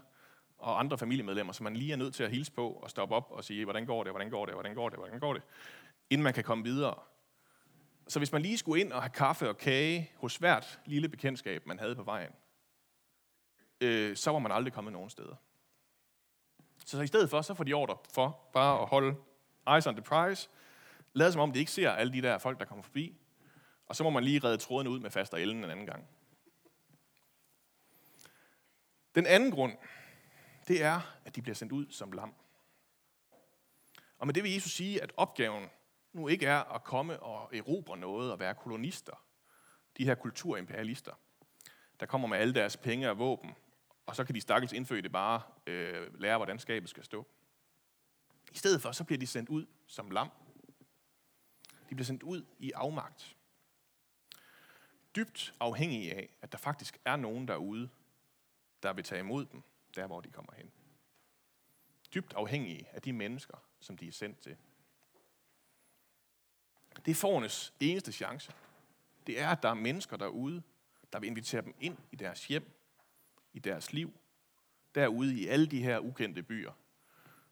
og 0.58 0.80
andre 0.80 0.98
familiemedlemmer, 0.98 1.54
som 1.54 1.64
man 1.64 1.76
lige 1.76 1.92
er 1.92 1.96
nødt 1.96 2.14
til 2.14 2.24
at 2.24 2.32
hilse 2.32 2.52
på 2.52 2.70
og 2.70 2.90
stoppe 2.90 3.16
op 3.16 3.32
og 3.32 3.44
sige, 3.44 3.64
hvordan 3.64 3.86
går 3.86 4.04
det, 4.04 4.14
hvordan 4.14 4.30
går 4.30 4.46
det, 4.46 4.54
hvordan 4.54 4.76
går 4.76 4.90
det, 4.90 5.00
hvordan 5.00 5.20
går 5.20 5.34
det, 5.34 5.44
inden 6.10 6.24
man 6.24 6.34
kan 6.34 6.44
komme 6.44 6.64
videre. 6.64 6.96
Så 8.08 8.20
hvis 8.20 8.32
man 8.32 8.42
lige 8.42 8.58
skulle 8.58 8.82
ind 8.82 8.94
og 8.94 9.02
have 9.02 9.10
kaffe 9.10 9.50
og 9.50 9.58
kage 9.58 10.12
hos 10.16 10.36
hvert 10.36 10.80
lille 10.86 11.10
bekendtskab, 11.10 11.68
man 11.68 11.80
havde 11.80 11.96
på 11.96 12.04
vejen, 12.04 12.32
øh, 13.84 14.16
så 14.18 14.32
var 14.32 14.40
man 14.40 14.52
aldrig 14.52 14.74
kommet 14.74 14.94
nogen 14.94 15.10
steder. 15.10 15.36
Så, 16.86 16.98
så 16.98 17.02
i 17.02 17.08
stedet 17.08 17.30
for, 17.30 17.42
så 17.42 17.54
får 17.54 17.64
de 17.64 17.74
ordre 17.74 17.98
for 18.14 18.50
bare 18.54 18.82
at 18.82 18.88
holde 18.88 19.16
eyes 19.68 19.88
on 19.88 19.96
the 19.96 20.04
prize, 20.04 20.50
lade 21.14 21.32
som 21.32 21.42
om 21.42 21.52
de 21.52 21.60
ikke 21.60 21.72
ser 21.72 21.92
alle 21.92 22.14
de 22.14 22.22
der 22.22 22.38
folk, 22.38 22.60
der 22.60 22.66
kommer 22.66 22.84
forbi, 22.84 23.18
og 23.86 23.96
så 23.96 24.04
må 24.04 24.10
man 24.10 24.24
lige 24.24 24.40
redde 24.40 24.58
tråden 24.58 24.88
ud 24.88 25.00
med 25.00 25.12
faster 25.12 25.38
ellen 25.38 25.64
en 25.64 25.70
anden 25.70 25.86
gang. 25.86 26.08
Den 29.16 29.26
anden 29.26 29.52
grund, 29.52 29.78
det 30.68 30.84
er, 30.84 31.02
at 31.26 31.36
de 31.36 31.42
bliver 31.42 31.56
sendt 31.56 31.74
ud 31.74 31.86
som 31.90 32.12
lam. 32.12 32.34
Og 34.18 34.28
med 34.28 34.34
det 34.34 34.44
vil 34.44 34.54
Jesus 34.54 34.72
sige, 34.72 35.04
at 35.04 35.14
opgaven 35.18 35.70
nu 36.14 36.28
ikke 36.28 36.46
er 36.46 36.60
at 36.76 36.84
komme 36.84 37.20
og 37.20 37.56
erobre 37.56 37.98
noget 37.98 38.32
og 38.32 38.40
være 38.40 38.56
kolonister. 38.56 39.24
De 39.98 40.06
her 40.06 40.16
kulturimperialister, 40.16 41.12
der 42.00 42.06
kommer 42.06 42.28
med 42.28 42.38
alle 42.38 42.54
deres 42.54 42.78
penge 42.78 43.10
og 43.10 43.20
våben, 43.20 43.56
og 44.06 44.16
så 44.16 44.24
kan 44.24 44.36
de 44.36 44.42
stakkels 44.42 44.74
indfødte 44.74 45.10
bare 45.10 45.42
øh, 45.68 46.22
lære, 46.22 46.38
hvordan 46.38 46.60
skabet 46.60 46.90
skal 46.90 47.04
stå. 47.04 47.28
I 48.52 48.58
stedet 48.58 48.82
for, 48.82 48.92
så 48.92 49.04
bliver 49.04 49.20
de 49.20 49.28
sendt 49.28 49.50
ud 49.50 49.66
som 49.88 50.12
lam. 50.12 50.30
De 51.90 51.96
bliver 51.96 52.06
sendt 52.06 52.24
ud 52.24 52.46
i 52.60 52.72
afmagt. 52.72 53.38
Dybt 55.16 55.54
afhængige 55.60 56.16
af, 56.16 56.30
at 56.42 56.52
der 56.52 56.58
faktisk 56.58 56.98
er 57.06 57.16
nogen 57.16 57.48
derude, 57.48 57.90
der 58.84 58.94
vil 58.94 59.04
tage 59.04 59.20
imod 59.20 59.46
dem, 59.46 59.64
der 59.96 60.08
hvor 60.08 60.22
de 60.22 60.30
kommer 60.30 60.54
hen. 60.54 60.72
Dybt 62.14 62.34
afhængige 62.34 62.88
af 62.92 63.02
de 63.02 63.14
mennesker, 63.14 63.58
som 63.80 63.98
de 63.98 64.08
er 64.08 64.12
sendt 64.12 64.40
til. 64.40 64.58
Det 67.06 67.12
er 67.12 67.16
forernes 67.16 67.74
eneste 67.80 68.12
chance. 68.12 68.54
Det 69.28 69.40
er, 69.40 69.50
at 69.50 69.64
der 69.64 69.70
er 69.70 69.74
mennesker 69.74 70.18
derude, 70.18 70.64
der 71.14 71.20
vil 71.20 71.28
invitere 71.28 71.62
dem 71.62 71.76
ind 71.80 71.98
i 72.12 72.16
deres 72.16 72.48
hjem, 72.48 72.83
i 73.54 73.60
deres 73.60 73.94
liv, 73.94 74.14
derude 74.96 75.36
i 75.36 75.48
alle 75.48 75.68
de 75.68 75.84
her 75.84 76.00
ukendte 76.00 76.44
byer, 76.44 76.72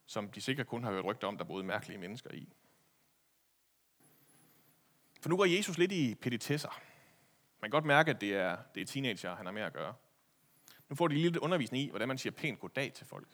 som 0.05 0.31
de 0.31 0.41
sikkert 0.41 0.67
kun 0.67 0.84
har 0.84 0.91
hørt 0.91 1.05
rygter 1.05 1.27
om, 1.27 1.38
der 1.38 1.43
boede 1.43 1.63
mærkelige 1.63 1.98
mennesker 1.98 2.31
i. 2.31 2.53
For 5.22 5.29
nu 5.29 5.38
går 5.38 5.46
Jesus 5.46 5.77
lidt 5.77 5.91
i 5.91 6.15
peditesser. 6.15 6.81
Man 7.62 7.70
kan 7.70 7.72
godt 7.72 7.86
mærke, 7.86 8.12
at 8.12 8.22
det 8.22 8.36
er, 8.36 8.58
det 8.75 8.81
er 8.81 8.86
teenager, 8.86 9.36
han 9.36 9.46
har 9.46 9.53
med 9.53 9.62
at 9.62 9.74
gøre. 9.74 9.96
Nu 10.89 10.96
får 10.96 11.08
de 11.08 11.15
lidt 11.15 11.38
undervisning 11.38 11.84
i, 11.84 11.89
hvordan 11.89 12.08
man 12.08 12.17
siger 12.17 12.34
pænt 12.34 12.60
goddag 12.60 12.93
til 12.93 13.05
folk. 13.05 13.27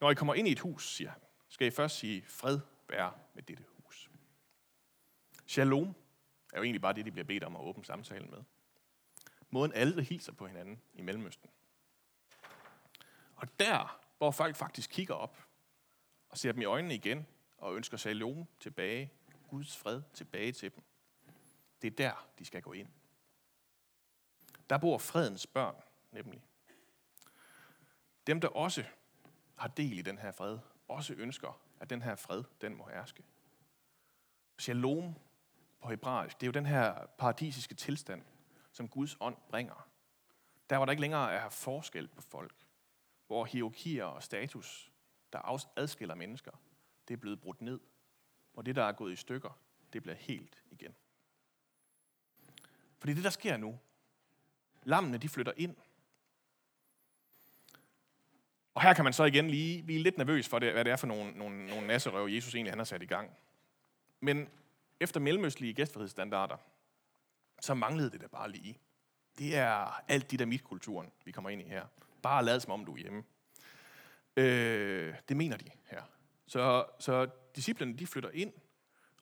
Når 0.00 0.10
I 0.10 0.14
kommer 0.14 0.34
ind 0.34 0.48
i 0.48 0.52
et 0.52 0.58
hus, 0.58 0.94
siger 0.94 1.10
han, 1.10 1.20
skal 1.48 1.66
I 1.66 1.70
først 1.70 1.98
sige, 1.98 2.24
fred 2.26 2.60
være 2.88 3.12
med 3.34 3.42
dette 3.42 3.64
hus. 3.68 4.10
Shalom 5.46 5.94
er 6.52 6.58
jo 6.58 6.62
egentlig 6.62 6.80
bare 6.80 6.92
det, 6.92 7.06
de 7.06 7.10
bliver 7.10 7.24
bedt 7.24 7.44
om 7.44 7.56
at 7.56 7.62
åbne 7.62 7.84
samtalen 7.84 8.30
med. 8.30 8.42
Måden 9.50 9.72
alle 9.72 10.02
hilser 10.02 10.32
på 10.32 10.46
hinanden 10.46 10.80
i 10.94 11.02
Mellemøsten. 11.02 11.50
Og 13.36 13.58
der, 13.58 14.00
hvor 14.18 14.30
folk 14.30 14.56
faktisk 14.56 14.90
kigger 14.90 15.14
op 15.14 15.46
og 16.28 16.38
ser 16.38 16.52
dem 16.52 16.60
i 16.62 16.64
øjnene 16.64 16.94
igen 16.94 17.26
og 17.58 17.76
ønsker 17.76 17.96
shalom 17.96 18.46
tilbage, 18.60 19.12
Guds 19.48 19.76
fred 19.76 20.02
tilbage 20.14 20.52
til 20.52 20.74
dem, 20.74 20.84
det 21.82 21.92
er 21.92 21.96
der, 21.96 22.28
de 22.38 22.44
skal 22.44 22.62
gå 22.62 22.72
ind. 22.72 22.88
Der 24.70 24.78
bor 24.78 24.98
fredens 24.98 25.46
børn, 25.46 25.76
nemlig. 26.12 26.42
Dem, 28.26 28.40
der 28.40 28.48
også 28.48 28.84
har 29.56 29.68
del 29.68 29.98
i 29.98 30.02
den 30.02 30.18
her 30.18 30.32
fred, 30.32 30.58
også 30.88 31.14
ønsker, 31.14 31.60
at 31.80 31.90
den 31.90 32.02
her 32.02 32.16
fred, 32.16 32.44
den 32.60 32.76
må 32.76 32.88
herske. 32.88 33.24
Shalom 34.58 35.14
på 35.80 35.88
hebraisk, 35.88 36.40
det 36.40 36.46
er 36.46 36.48
jo 36.48 36.52
den 36.52 36.66
her 36.66 37.06
paradisiske 37.06 37.74
tilstand, 37.74 38.22
som 38.76 38.88
Guds 38.88 39.16
ånd 39.20 39.36
bringer. 39.48 39.88
Der 40.70 40.76
var 40.76 40.84
der 40.84 40.90
ikke 40.90 41.00
længere 41.00 41.32
er 41.32 41.48
forskel 41.48 42.08
på 42.08 42.22
folk, 42.22 42.54
hvor 43.26 43.44
hierarkier 43.44 44.04
og 44.04 44.22
status, 44.22 44.92
der 45.32 45.68
adskiller 45.76 46.14
mennesker, 46.14 46.50
det 47.08 47.14
er 47.14 47.18
blevet 47.18 47.40
brudt 47.40 47.60
ned. 47.60 47.80
Og 48.54 48.66
det, 48.66 48.76
der 48.76 48.82
er 48.82 48.92
gået 48.92 49.12
i 49.12 49.16
stykker, 49.16 49.58
det 49.92 50.02
bliver 50.02 50.16
helt 50.16 50.62
igen. 50.70 50.94
Fordi 52.98 53.14
det, 53.14 53.24
der 53.24 53.30
sker 53.30 53.56
nu, 53.56 53.78
lammene 54.82 55.18
de 55.18 55.28
flytter 55.28 55.52
ind. 55.56 55.76
Og 58.74 58.82
her 58.82 58.94
kan 58.94 59.04
man 59.04 59.12
så 59.12 59.24
igen 59.24 59.50
lige 59.50 59.82
blive 59.82 60.02
lidt 60.02 60.18
nervøs 60.18 60.48
for, 60.48 60.58
det, 60.58 60.72
hvad 60.72 60.84
det 60.84 60.92
er 60.92 60.96
for 60.96 61.06
nogle, 61.06 61.32
nogle, 61.32 61.66
nogle 61.66 61.86
nasserøv, 61.86 62.26
Jesus 62.26 62.54
egentlig 62.54 62.72
han 62.72 62.78
har 62.78 62.84
sat 62.84 63.02
i 63.02 63.06
gang. 63.06 63.30
Men 64.20 64.48
efter 65.00 65.20
mellemøstlige 65.20 65.74
gæstfrihedsstandarder, 65.74 66.56
så 67.60 67.74
manglede 67.74 68.10
det 68.10 68.20
da 68.20 68.26
bare 68.26 68.50
lige. 68.50 68.78
Det 69.38 69.56
er 69.56 70.02
alt 70.08 70.30
det 70.30 70.38
der 70.38 70.46
mitkulturen, 70.46 71.12
vi 71.24 71.32
kommer 71.32 71.50
ind 71.50 71.62
i 71.62 71.64
her. 71.64 71.86
Bare 72.22 72.44
lad 72.44 72.60
som 72.60 72.72
om 72.72 72.84
du 72.84 72.92
er 72.92 72.98
hjemme. 72.98 73.24
Øh, 74.36 75.14
det 75.28 75.36
mener 75.36 75.56
de 75.56 75.70
her. 75.84 76.02
Så, 76.46 76.86
så 76.98 77.28
disciplerne 77.56 77.98
de 77.98 78.06
flytter 78.06 78.30
ind, 78.30 78.52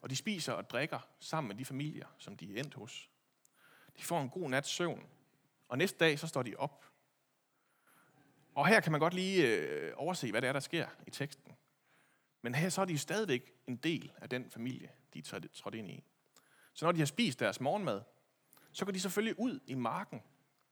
og 0.01 0.11
de 0.11 0.17
spiser 0.17 0.53
og 0.53 0.71
drikker 0.71 0.99
sammen 1.21 1.49
med 1.49 1.57
de 1.57 1.65
familier, 1.65 2.07
som 2.19 2.37
de 2.37 2.57
er 2.57 2.61
endt 2.61 2.75
hos. 2.75 3.11
De 3.99 4.05
får 4.05 4.21
en 4.21 4.31
god 4.31 4.51
nats 4.51 4.69
søvn, 4.69 5.07
og 5.69 5.79
næste 5.79 5.99
dag 5.99 6.19
så 6.19 6.27
står 6.27 6.43
de 6.43 6.57
op. 6.57 6.85
Og 8.55 8.67
her 8.67 8.81
kan 8.81 8.93
man 8.93 9.01
godt 9.01 9.15
lige 9.15 9.47
øh, 9.47 9.93
overse, 9.97 10.31
hvad 10.31 10.43
det 10.43 10.49
er, 10.49 10.53
der 10.53 10.61
sker 10.61 10.89
i 11.07 11.11
teksten. 11.11 11.53
Men 12.43 12.55
her 12.55 12.69
så 12.69 12.81
er 12.81 12.85
de 12.85 12.99
stadigvæk 12.99 13.53
en 13.67 13.77
del 13.77 14.13
af 14.17 14.29
den 14.29 14.51
familie, 14.51 14.91
de 15.15 15.19
er 15.19 15.41
trådt 15.55 15.75
ind 15.75 15.91
i. 15.91 16.05
Så 16.75 16.85
når 16.85 16.93
de 16.93 16.99
har 16.99 17.07
spist 17.07 17.41
deres 17.41 17.61
morgenmad, 17.61 18.03
så 18.75 18.85
går 18.85 18.93
de 18.93 19.01
selvfølgelig 19.01 19.39
ud 19.39 19.61
i 19.67 19.75
marken 19.75 20.23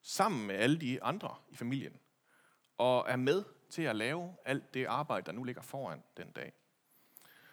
sammen 0.00 0.46
med 0.46 0.54
alle 0.54 0.80
de 0.80 1.02
andre 1.02 1.34
i 1.50 1.56
familien 1.56 2.00
og 2.78 3.04
er 3.08 3.16
med 3.16 3.44
til 3.70 3.82
at 3.82 3.96
lave 3.96 4.34
alt 4.44 4.74
det 4.74 4.86
arbejde, 4.86 5.26
der 5.26 5.32
nu 5.32 5.44
ligger 5.44 5.62
foran 5.62 6.02
den 6.16 6.30
dag. 6.30 6.52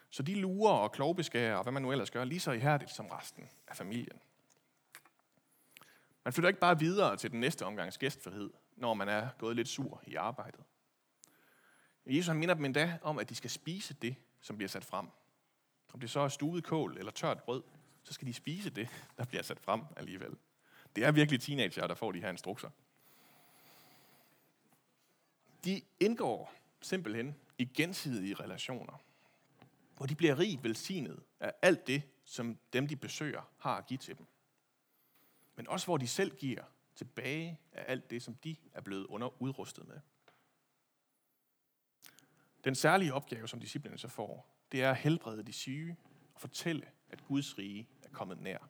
Så 0.10 0.24
de 0.24 0.36
lurer 0.36 0.74
og 0.74 0.92
klovbeskærer 0.92 1.56
og 1.56 1.64
hvad 1.64 1.74
man 1.74 1.82
nu 1.82 1.92
ellers 1.92 2.12
gør, 2.12 2.24
lige 2.24 2.40
så 2.40 2.52
ihærdigt 2.52 2.92
som 2.92 3.08
resten 3.08 3.50
af 3.68 3.76
familien. 3.76 4.20
Man 6.24 6.34
flytter 6.34 6.48
ikke 6.48 6.60
bare 6.60 6.80
videre 6.80 7.18
til 7.18 7.32
den 7.32 7.40
næste 7.40 7.66
omgangs 7.66 7.98
gæstfrihed, 7.98 8.50
når 8.76 8.94
man 8.94 9.10
er 9.10 9.30
gået 9.38 9.56
lidt 9.56 9.68
sur 9.68 10.02
i 10.08 10.16
arbejdet. 10.16 10.64
Jesus 12.06 12.28
han 12.28 12.38
minder 12.38 12.56
dem 12.56 12.66
endda 12.66 12.98
om, 13.02 13.20
at 13.20 13.30
de 13.30 13.36
skal 13.36 13.50
spise 13.50 13.94
det, 13.94 14.16
som 14.42 14.56
bliver 14.56 14.70
sat 14.70 14.86
frem. 14.86 15.08
Om 15.94 16.00
det 16.00 16.10
så 16.10 16.20
er 16.20 16.28
stuvet 16.28 16.64
kål 16.64 16.98
eller 16.98 17.12
tørt 17.12 17.44
brød, 17.44 17.64
så 18.10 18.14
skal 18.14 18.28
de 18.28 18.34
spise 18.34 18.70
det, 18.70 18.90
der 19.18 19.26
bliver 19.26 19.44
sat 19.44 19.60
frem 19.60 19.82
alligevel. 19.98 20.38
Det 20.96 21.04
er 21.04 21.12
virkelig 21.12 21.42
teenager, 21.42 21.88
der 21.88 21.96
får 21.96 22.12
de 22.12 22.22
her 22.22 22.30
instrukser. 22.30 22.70
De 25.66 25.82
indgår 26.00 26.54
simpelthen 26.82 27.36
i 27.58 27.66
gensidige 27.66 28.36
relationer, 28.36 29.02
hvor 29.98 30.06
de 30.06 30.16
bliver 30.16 30.40
rigt 30.40 30.64
velsignet 30.64 31.24
af 31.40 31.54
alt 31.62 31.88
det, 31.88 32.04
som 32.24 32.58
dem, 32.74 32.88
de 32.88 32.96
besøger, 32.96 33.52
har 33.58 33.78
at 33.78 33.86
give 33.88 33.98
til 33.98 34.18
dem. 34.18 34.26
Men 35.56 35.68
også 35.68 35.86
hvor 35.86 35.98
de 35.98 36.08
selv 36.08 36.38
giver 36.38 36.64
tilbage 36.96 37.60
af 37.72 37.86
alt 37.88 38.10
det, 38.10 38.24
som 38.24 38.36
de 38.36 38.56
er 38.74 38.82
blevet 38.82 39.06
under 39.06 39.42
udrustet 39.42 39.88
med. 39.88 40.00
Den 42.64 42.76
særlige 42.76 43.14
opgave, 43.14 43.48
som 43.48 43.60
disciplinen 43.60 43.98
så 43.98 44.08
får, 44.08 44.56
det 44.72 44.84
er 44.84 44.92
at 44.92 44.98
helbrede 44.98 45.44
de 45.44 45.54
syge 45.54 45.98
og 46.34 46.42
fortælle, 46.42 46.88
at 47.10 47.26
Guds 47.26 47.58
rige 47.58 47.88
er 48.10 48.14
kommet 48.14 48.40
nær. 48.40 48.70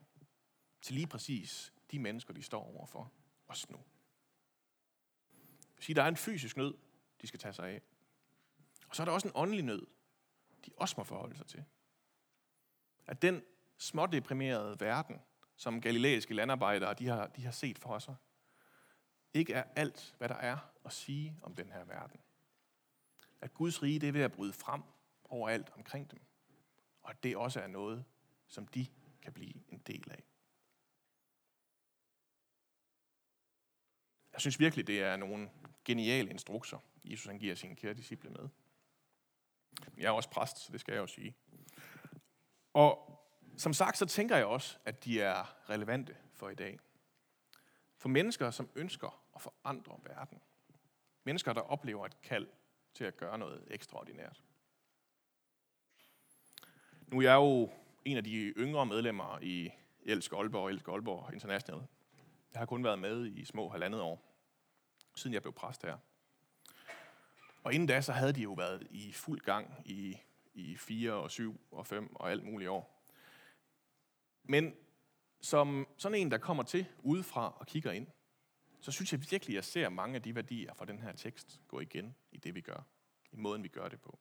Til 0.81 0.96
lige 0.96 1.08
præcis 1.08 1.74
de 1.91 2.00
mennesker, 2.00 2.34
de 2.34 2.43
står 2.43 2.77
overfor. 2.77 3.12
os 3.48 3.69
nu. 3.69 3.84
Sige, 5.79 5.96
der 5.96 6.03
er 6.03 6.08
en 6.08 6.17
fysisk 6.17 6.58
nød, 6.58 6.74
de 7.22 7.27
skal 7.27 7.39
tage 7.39 7.53
sig 7.53 7.69
af. 7.69 7.81
Og 8.88 8.96
så 8.96 9.03
er 9.03 9.05
der 9.05 9.12
også 9.12 9.27
en 9.27 9.31
åndelig 9.36 9.65
nød, 9.65 9.88
de 10.65 10.72
også 10.77 10.96
må 10.98 11.03
forholde 11.03 11.38
sig 11.38 11.48
til. 11.48 11.65
At 13.08 13.22
den 13.22 13.43
smådeprimerede 13.77 14.79
verden, 14.79 15.22
som 15.55 15.81
galileiske 15.81 16.34
landarbejdere 16.34 16.93
de 16.93 17.08
har, 17.08 17.27
de 17.27 17.43
har 17.43 17.51
set 17.51 17.79
for 17.79 18.00
sig, 18.00 18.15
ikke 19.34 19.53
er 19.53 19.63
alt, 19.75 20.15
hvad 20.17 20.29
der 20.29 20.36
er 20.36 20.58
at 20.86 20.93
sige 20.93 21.38
om 21.41 21.55
den 21.55 21.72
her 21.72 21.84
verden. 21.84 22.19
At 23.41 23.53
Guds 23.53 23.84
rige 23.84 24.00
det 24.00 24.10
er 24.10 24.13
ved 24.13 24.22
at 24.22 24.31
bryde 24.31 24.53
frem 24.53 24.84
overalt 25.24 25.69
omkring 25.75 26.12
dem. 26.12 26.19
Og 27.01 27.10
at 27.10 27.24
det 27.24 27.38
også 27.38 27.60
er 27.60 27.67
noget, 27.67 28.05
som 28.48 28.67
de 28.67 28.88
kan 29.29 29.33
blive 29.33 29.53
en 29.67 29.79
del 29.79 30.12
af. 30.12 30.24
Jeg 34.33 34.41
synes 34.41 34.59
virkelig, 34.59 34.88
det 34.88 35.01
er 35.01 35.15
nogle 35.15 35.50
geniale 35.86 36.29
instrukser, 36.29 36.79
Jesus 37.03 37.25
han 37.25 37.39
giver 37.39 37.55
sine 37.55 37.75
kære 37.75 37.93
disciple 37.93 38.29
med. 38.29 38.50
Jeg 39.98 40.05
er 40.05 40.12
også 40.12 40.29
præst, 40.29 40.57
så 40.57 40.71
det 40.71 40.79
skal 40.79 40.93
jeg 40.93 41.01
jo 41.01 41.07
sige. 41.07 41.36
Og 42.74 43.19
som 43.57 43.74
sagt, 43.74 43.98
så 43.98 44.05
tænker 44.05 44.36
jeg 44.38 44.45
også, 44.45 44.77
at 44.86 45.05
de 45.05 45.21
er 45.21 45.69
relevante 45.69 46.17
for 46.33 46.50
i 46.50 46.55
dag. 46.55 46.79
For 47.98 48.09
mennesker, 48.09 48.51
som 48.51 48.69
ønsker 48.75 49.24
at 49.36 49.41
forandre 49.41 50.00
verden. 50.03 50.41
Mennesker, 51.24 51.53
der 51.53 51.62
oplever 51.62 52.05
et 52.05 52.21
kald 52.21 52.48
til 52.93 53.03
at 53.03 53.17
gøre 53.17 53.38
noget 53.38 53.67
ekstraordinært. 53.67 54.43
Nu 57.07 57.17
er 57.17 57.21
jeg 57.21 57.36
jo 57.36 57.69
en 58.06 58.18
af 58.18 58.24
de 58.24 58.32
yngre 58.36 58.86
medlemmer 58.86 59.39
i 59.41 59.70
Elsk 60.06 60.34
Aalborg 60.34 60.63
og 60.63 60.70
Elsk 60.70 60.88
Aalborg 60.88 61.34
International. 61.34 61.84
Jeg 62.53 62.60
har 62.60 62.65
kun 62.65 62.84
været 62.84 63.00
med 63.00 63.25
i 63.25 63.46
små 63.46 63.70
halvandet 63.70 64.01
år, 64.01 64.22
siden 65.15 65.34
jeg 65.34 65.41
blev 65.41 65.53
præst 65.53 65.84
her. 65.84 65.98
Og 67.63 67.74
inden 67.74 67.88
da, 67.88 68.01
så 68.01 68.12
havde 68.12 68.34
de 68.34 68.41
jo 68.41 68.53
været 68.53 68.88
i 68.91 69.12
fuld 69.12 69.39
gang 69.39 69.74
i, 69.86 70.18
i 70.53 70.75
4 70.75 71.13
og 71.13 71.32
7 71.32 71.62
og 71.72 71.88
5 71.88 72.15
og 72.15 72.32
alt 72.32 72.44
muligt 72.44 72.70
år. 72.70 73.03
Men 74.44 74.74
som 75.41 75.88
sådan 75.98 76.18
en, 76.18 76.32
der 76.32 76.38
kommer 76.38 76.63
til 76.63 76.86
udefra 77.00 77.58
og 77.60 77.68
kigger 77.68 77.91
ind, 77.91 78.08
så 78.82 78.91
synes 78.91 79.12
jeg 79.12 79.32
virkelig, 79.32 79.53
at 79.53 79.56
jeg 79.56 79.63
ser 79.63 79.89
mange 79.89 80.15
af 80.15 80.22
de 80.22 80.36
værdier 80.36 80.74
fra 80.74 80.86
den 80.86 81.01
her 81.01 81.12
tekst 81.12 81.62
gå 81.68 81.79
igen 81.79 82.15
i 82.32 82.38
det, 82.38 82.56
vi 82.56 82.62
gør. 82.62 82.86
I 83.32 83.36
måden, 83.36 83.63
vi 83.63 83.68
gør 83.68 83.89
det 83.89 84.01
på. 84.01 84.20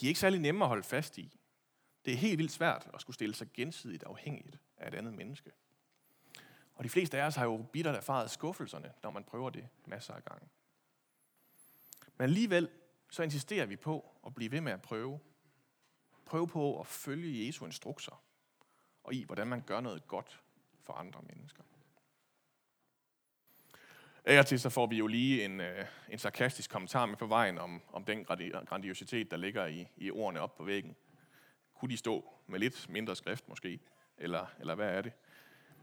De 0.00 0.06
er 0.06 0.08
ikke 0.08 0.20
særlig 0.20 0.40
nemme 0.40 0.64
at 0.64 0.68
holde 0.68 0.82
fast 0.82 1.18
i. 1.18 1.36
Det 2.04 2.12
er 2.12 2.16
helt 2.16 2.38
vildt 2.38 2.52
svært 2.52 2.90
at 2.94 3.00
skulle 3.00 3.14
stille 3.14 3.34
sig 3.34 3.48
gensidigt 3.54 4.02
afhængigt 4.02 4.58
af 4.76 4.88
et 4.88 4.94
andet 4.94 5.14
menneske. 5.14 5.50
Og 6.74 6.84
de 6.84 6.88
fleste 6.88 7.22
af 7.22 7.26
os 7.26 7.34
har 7.34 7.44
jo 7.44 7.66
bittert 7.72 7.96
erfaret 7.96 8.30
skuffelserne, 8.30 8.92
når 9.02 9.10
man 9.10 9.24
prøver 9.24 9.50
det 9.50 9.68
masser 9.86 10.14
af 10.14 10.24
gange. 10.24 10.48
Men 12.16 12.24
alligevel 12.24 12.68
så 13.10 13.22
insisterer 13.22 13.66
vi 13.66 13.76
på 13.76 14.14
at 14.26 14.34
blive 14.34 14.52
ved 14.52 14.60
med 14.60 14.72
at 14.72 14.82
prøve. 14.82 15.20
Prøve 16.24 16.48
på 16.48 16.80
at 16.80 16.86
følge 16.86 17.46
Jesu 17.46 17.66
instrukser 17.66 18.22
og 19.04 19.14
i, 19.14 19.24
hvordan 19.24 19.46
man 19.46 19.60
gør 19.60 19.80
noget 19.80 20.08
godt 20.08 20.42
for 20.80 20.92
andre 20.92 21.22
mennesker. 21.22 21.62
Af 24.24 24.46
til 24.46 24.60
så 24.60 24.70
får 24.70 24.86
vi 24.86 24.96
jo 24.96 25.06
lige 25.06 25.44
en, 25.44 25.60
øh, 25.60 25.86
en 26.08 26.18
sarkastisk 26.18 26.70
kommentar 26.70 27.06
med 27.06 27.16
på 27.16 27.26
vejen 27.26 27.58
om, 27.58 27.82
om 27.92 28.04
den 28.04 28.24
grandiositet, 28.24 29.30
der 29.30 29.36
ligger 29.36 29.66
i, 29.66 29.88
i 29.96 30.10
ordene 30.10 30.40
op 30.40 30.56
på 30.56 30.64
væggen. 30.64 30.96
Kunne 31.84 31.92
de 31.92 31.96
stå 31.96 32.34
med 32.46 32.58
lidt 32.58 32.88
mindre 32.88 33.16
skrift 33.16 33.48
måske? 33.48 33.80
Eller, 34.18 34.46
eller 34.60 34.74
hvad 34.74 34.88
er 34.88 35.02
det? 35.02 35.12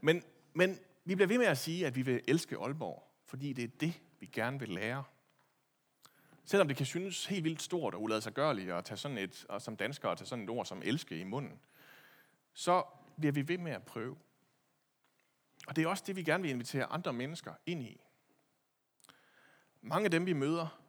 Men, 0.00 0.22
men 0.54 0.78
vi 1.04 1.14
bliver 1.14 1.28
ved 1.28 1.38
med 1.38 1.46
at 1.46 1.58
sige, 1.58 1.86
at 1.86 1.96
vi 1.96 2.02
vil 2.02 2.20
elske 2.28 2.56
Aalborg, 2.56 3.02
fordi 3.26 3.52
det 3.52 3.64
er 3.64 3.68
det, 3.80 4.00
vi 4.20 4.26
gerne 4.26 4.58
vil 4.58 4.68
lære. 4.68 5.04
Selvom 6.44 6.68
det 6.68 6.76
kan 6.76 6.86
synes 6.86 7.26
helt 7.26 7.44
vildt 7.44 7.62
stort 7.62 7.94
og 7.94 8.02
uladsiggørligt 8.02 8.70
at 8.70 8.84
tage 8.84 8.98
sådan 8.98 9.18
et, 9.18 9.46
og 9.48 9.62
som 9.62 9.76
danskere 9.76 10.12
at 10.12 10.18
tage 10.18 10.28
sådan 10.28 10.44
et 10.44 10.50
ord 10.50 10.66
som 10.66 10.82
elske 10.84 11.20
i 11.20 11.24
munden, 11.24 11.60
så 12.52 12.84
bliver 13.18 13.32
vi 13.32 13.48
ved 13.48 13.58
med 13.58 13.72
at 13.72 13.82
prøve. 13.82 14.16
Og 15.66 15.76
det 15.76 15.84
er 15.84 15.88
også 15.88 16.04
det, 16.06 16.16
vi 16.16 16.22
gerne 16.22 16.42
vil 16.42 16.50
invitere 16.50 16.84
andre 16.84 17.12
mennesker 17.12 17.54
ind 17.66 17.82
i. 17.82 18.00
Mange 19.82 20.04
af 20.04 20.10
dem, 20.10 20.26
vi 20.26 20.32
møder, 20.32 20.82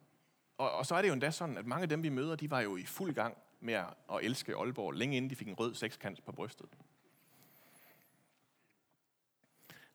og, 0.58 0.72
og 0.72 0.86
så 0.86 0.94
er 0.94 1.02
det 1.02 1.08
jo 1.08 1.12
endda 1.12 1.30
sådan, 1.30 1.58
at 1.58 1.66
mange 1.66 1.82
af 1.82 1.88
dem, 1.88 2.02
vi 2.02 2.08
møder, 2.08 2.36
de 2.36 2.50
var 2.50 2.60
jo 2.60 2.76
i 2.76 2.84
fuld 2.84 3.14
gang 3.14 3.38
med 3.64 3.74
at 3.74 4.18
elske 4.22 4.56
Aalborg, 4.56 4.92
længe 4.92 5.16
inden 5.16 5.30
de 5.30 5.36
fik 5.36 5.48
en 5.48 5.54
rød 5.54 5.74
sekskant 5.74 6.24
på 6.24 6.32
brystet. 6.32 6.68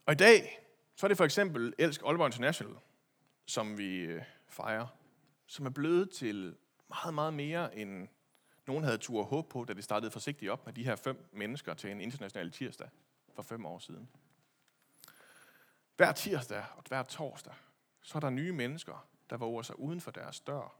Og 0.05 0.13
i 0.13 0.15
dag, 0.15 0.59
så 0.95 1.05
er 1.05 1.07
det 1.07 1.17
for 1.17 1.25
eksempel 1.25 1.73
Elsk 1.77 2.01
Aalborg 2.01 2.27
International, 2.27 2.75
som 3.45 3.77
vi 3.77 3.97
øh, 3.97 4.23
fejrer, 4.47 4.87
som 5.47 5.65
er 5.65 5.69
blevet 5.69 6.09
til 6.09 6.55
meget, 6.89 7.13
meget 7.13 7.33
mere 7.33 7.77
end 7.77 8.07
nogen 8.67 8.83
havde 8.83 8.97
tur 8.97 9.23
håb 9.23 9.49
på, 9.49 9.65
da 9.65 9.73
det 9.73 9.83
startede 9.83 10.11
forsigtigt 10.11 10.51
op 10.51 10.65
med 10.65 10.73
de 10.73 10.83
her 10.83 10.95
fem 10.95 11.29
mennesker 11.31 11.73
til 11.73 11.91
en 11.91 12.01
international 12.01 12.51
tirsdag 12.51 12.89
for 13.35 13.41
fem 13.41 13.65
år 13.65 13.79
siden. 13.79 14.09
Hver 15.97 16.11
tirsdag 16.11 16.63
og 16.77 16.83
hver 16.87 17.03
torsdag, 17.03 17.53
så 18.01 18.17
er 18.17 18.19
der 18.19 18.29
nye 18.29 18.51
mennesker, 18.51 19.07
der 19.29 19.37
våger 19.37 19.61
sig 19.61 19.79
uden 19.79 20.01
for 20.01 20.11
deres 20.11 20.39
dør 20.39 20.75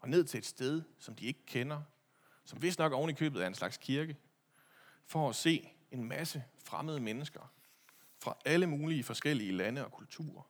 og 0.00 0.08
ned 0.08 0.24
til 0.24 0.38
et 0.38 0.46
sted, 0.46 0.82
som 0.98 1.14
de 1.14 1.26
ikke 1.26 1.46
kender, 1.46 1.82
som 2.46 2.62
vist 2.62 2.78
nok 2.78 2.92
oven 2.92 3.10
i 3.10 3.12
købet 3.12 3.42
er 3.42 3.46
en 3.46 3.54
slags 3.54 3.76
kirke, 3.76 4.16
for 5.06 5.28
at 5.28 5.34
se 5.34 5.70
en 5.90 6.04
masse 6.04 6.44
fremmede 6.64 7.00
mennesker 7.00 7.52
fra 8.22 8.36
alle 8.44 8.66
mulige 8.66 9.04
forskellige 9.04 9.52
lande 9.52 9.84
og 9.84 9.92
kulturer. 9.92 10.42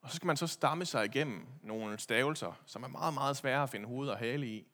Og 0.00 0.10
så 0.10 0.16
skal 0.16 0.26
man 0.26 0.36
så 0.36 0.46
stamme 0.46 0.84
sig 0.84 1.04
igennem 1.04 1.46
nogle 1.62 1.98
stavelser, 1.98 2.62
som 2.66 2.82
er 2.82 2.88
meget, 2.88 3.14
meget 3.14 3.36
svære 3.36 3.62
at 3.62 3.70
finde 3.70 3.86
hoved 3.86 4.08
og 4.08 4.18
hale 4.18 4.46
i, 4.46 4.66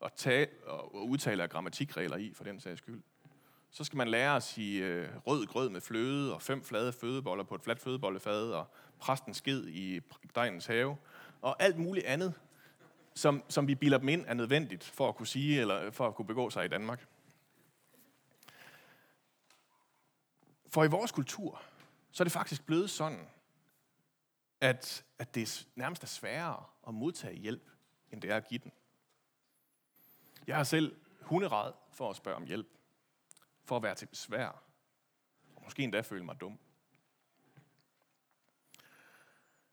og, 0.00 0.16
tage, 0.16 0.46
og 0.66 1.08
udtale 1.08 1.42
af 1.42 1.50
grammatikregler 1.50 2.16
i, 2.16 2.32
for 2.34 2.44
den 2.44 2.60
sags 2.60 2.78
skyld. 2.78 3.02
Så 3.70 3.84
skal 3.84 3.96
man 3.96 4.08
lære 4.08 4.36
at 4.36 4.42
sige 4.42 4.84
øh, 4.84 5.08
rød 5.26 5.46
grød 5.46 5.70
med 5.70 5.80
fløde, 5.80 6.34
og 6.34 6.42
fem 6.42 6.64
flade 6.64 6.92
fødeboller 6.92 7.44
på 7.44 7.54
et 7.54 7.62
fladt 7.62 7.80
fødebollefad, 7.80 8.50
og 8.50 8.66
præsten 8.98 9.34
sked 9.34 9.66
i 9.66 10.00
drengens 10.34 10.66
have, 10.66 10.96
og 11.40 11.62
alt 11.62 11.78
muligt 11.78 12.06
andet, 12.06 12.34
som, 13.14 13.42
som 13.48 13.68
vi 13.68 13.74
bilder 13.74 13.98
dem 13.98 14.08
ind 14.08 14.24
er 14.26 14.34
nødvendigt 14.34 14.84
for 14.84 15.08
at 15.08 15.16
kunne 15.16 15.26
sige, 15.26 15.60
eller 15.60 15.90
for 15.90 16.06
at 16.06 16.14
kunne 16.14 16.26
begå 16.26 16.50
sig 16.50 16.64
i 16.64 16.68
Danmark. 16.68 17.06
For 20.68 20.84
i 20.84 20.88
vores 20.88 21.12
kultur, 21.12 21.62
så 22.12 22.22
er 22.22 22.24
det 22.24 22.32
faktisk 22.32 22.66
blevet 22.66 22.90
sådan, 22.90 23.28
at, 24.60 25.04
at 25.18 25.34
det 25.34 25.68
nærmest 25.74 26.02
er 26.02 26.06
sværere 26.06 26.64
at 26.88 26.94
modtage 26.94 27.34
hjælp, 27.34 27.70
end 28.10 28.22
det 28.22 28.30
er 28.30 28.36
at 28.36 28.48
give 28.48 28.60
den. 28.64 28.72
Jeg 30.46 30.56
har 30.56 30.64
selv 30.64 30.96
hunderad 31.20 31.72
for 31.92 32.10
at 32.10 32.16
spørge 32.16 32.36
om 32.36 32.46
hjælp, 32.46 32.66
for 33.64 33.76
at 33.76 33.82
være 33.82 33.94
til 33.94 34.06
besvær, 34.06 34.46
og 35.56 35.62
måske 35.64 35.82
endda 35.82 36.00
føle 36.00 36.24
mig 36.24 36.40
dum. 36.40 36.58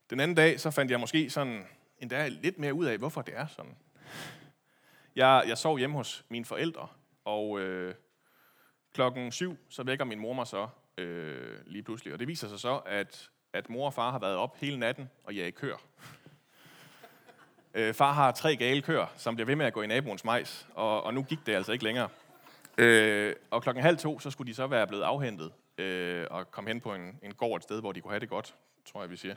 Den 0.09 0.19
anden 0.19 0.35
dag, 0.35 0.59
så 0.59 0.71
fandt 0.71 0.91
jeg 0.91 0.99
måske 0.99 1.29
sådan 1.29 1.67
endda 2.01 2.27
lidt 2.27 2.59
mere 2.59 2.73
ud 2.73 2.85
af, 2.85 2.97
hvorfor 2.97 3.21
det 3.21 3.33
er 3.37 3.47
sådan. 3.47 3.75
Jeg, 5.15 5.43
jeg 5.47 5.57
sov 5.57 5.77
hjemme 5.77 5.95
hos 5.95 6.25
mine 6.29 6.45
forældre, 6.45 6.87
og 7.25 7.59
øh, 7.59 7.95
klokken 8.93 9.31
syv, 9.31 9.57
så 9.69 9.83
vækker 9.83 10.05
min 10.05 10.19
mor 10.19 10.33
mig 10.33 10.47
så 10.47 10.67
øh, 10.97 11.57
lige 11.65 11.83
pludselig. 11.83 12.13
Og 12.13 12.19
det 12.19 12.27
viser 12.27 12.47
sig 12.47 12.59
så, 12.59 12.77
at, 12.77 13.29
at 13.53 13.69
mor 13.69 13.85
og 13.85 13.93
far 13.93 14.11
har 14.11 14.19
været 14.19 14.35
op 14.35 14.57
hele 14.57 14.79
natten 14.79 15.09
og 15.23 15.33
jaget 15.33 15.55
køer. 15.55 15.77
Øh, 17.73 17.93
far 17.93 18.11
har 18.13 18.31
tre 18.31 18.55
gale 18.55 18.81
køer, 18.81 19.05
som 19.17 19.35
bliver 19.35 19.45
ved 19.45 19.55
med 19.55 19.65
at 19.65 19.73
gå 19.73 19.81
i 19.81 19.87
naboens 19.87 20.23
majs, 20.23 20.67
og, 20.73 21.03
og 21.03 21.13
nu 21.13 21.23
gik 21.23 21.39
det 21.45 21.55
altså 21.55 21.71
ikke 21.71 21.83
længere. 21.83 22.09
Øh, 22.77 23.35
og 23.51 23.63
klokken 23.63 23.83
halv 23.83 23.97
to, 23.97 24.19
så 24.19 24.31
skulle 24.31 24.47
de 24.47 24.55
så 24.55 24.67
være 24.67 24.87
blevet 24.87 25.03
afhentet 25.03 25.51
øh, 25.77 26.27
og 26.29 26.51
komme 26.51 26.69
hen 26.69 26.81
på 26.81 26.93
en, 26.93 27.19
en 27.23 27.33
gård 27.33 27.57
et 27.57 27.63
sted, 27.63 27.79
hvor 27.79 27.91
de 27.91 28.01
kunne 28.01 28.11
have 28.11 28.19
det 28.19 28.29
godt, 28.29 28.55
tror 28.85 29.01
jeg, 29.01 29.09
vi 29.09 29.15
siger. 29.15 29.35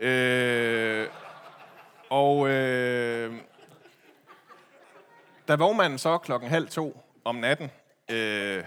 Øh, 0.00 1.08
og 2.12 2.48
øh, 2.48 3.34
da 5.48 5.56
vognmanden 5.56 5.98
så 5.98 6.18
klokken 6.18 6.50
halv 6.50 6.68
to 6.68 7.00
om 7.24 7.36
natten 7.36 7.70
øh, 8.10 8.64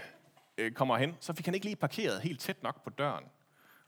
øh, 0.58 0.72
kommer 0.72 0.96
hen, 0.96 1.16
så 1.20 1.32
fik 1.32 1.44
han 1.44 1.54
ikke 1.54 1.66
lige 1.66 1.76
parkeret 1.76 2.20
helt 2.20 2.40
tæt 2.40 2.62
nok 2.62 2.84
på 2.84 2.90
døren. 2.90 3.24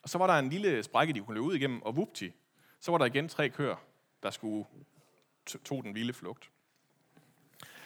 Og 0.02 0.08
så 0.08 0.18
var 0.18 0.26
der 0.26 0.34
en 0.34 0.50
lille 0.50 0.82
sprække, 0.82 1.12
de 1.12 1.20
kunne 1.20 1.34
løbe 1.34 1.46
ud 1.46 1.54
igennem, 1.54 1.82
og 1.82 1.96
vupti, 1.96 2.32
så 2.80 2.90
var 2.90 2.98
der 2.98 3.04
igen 3.04 3.28
tre 3.28 3.48
køer, 3.48 3.76
der 4.22 4.30
skulle 4.30 4.64
tog 5.64 5.84
den 5.84 5.94
vilde 5.94 6.12
flugt. 6.12 6.50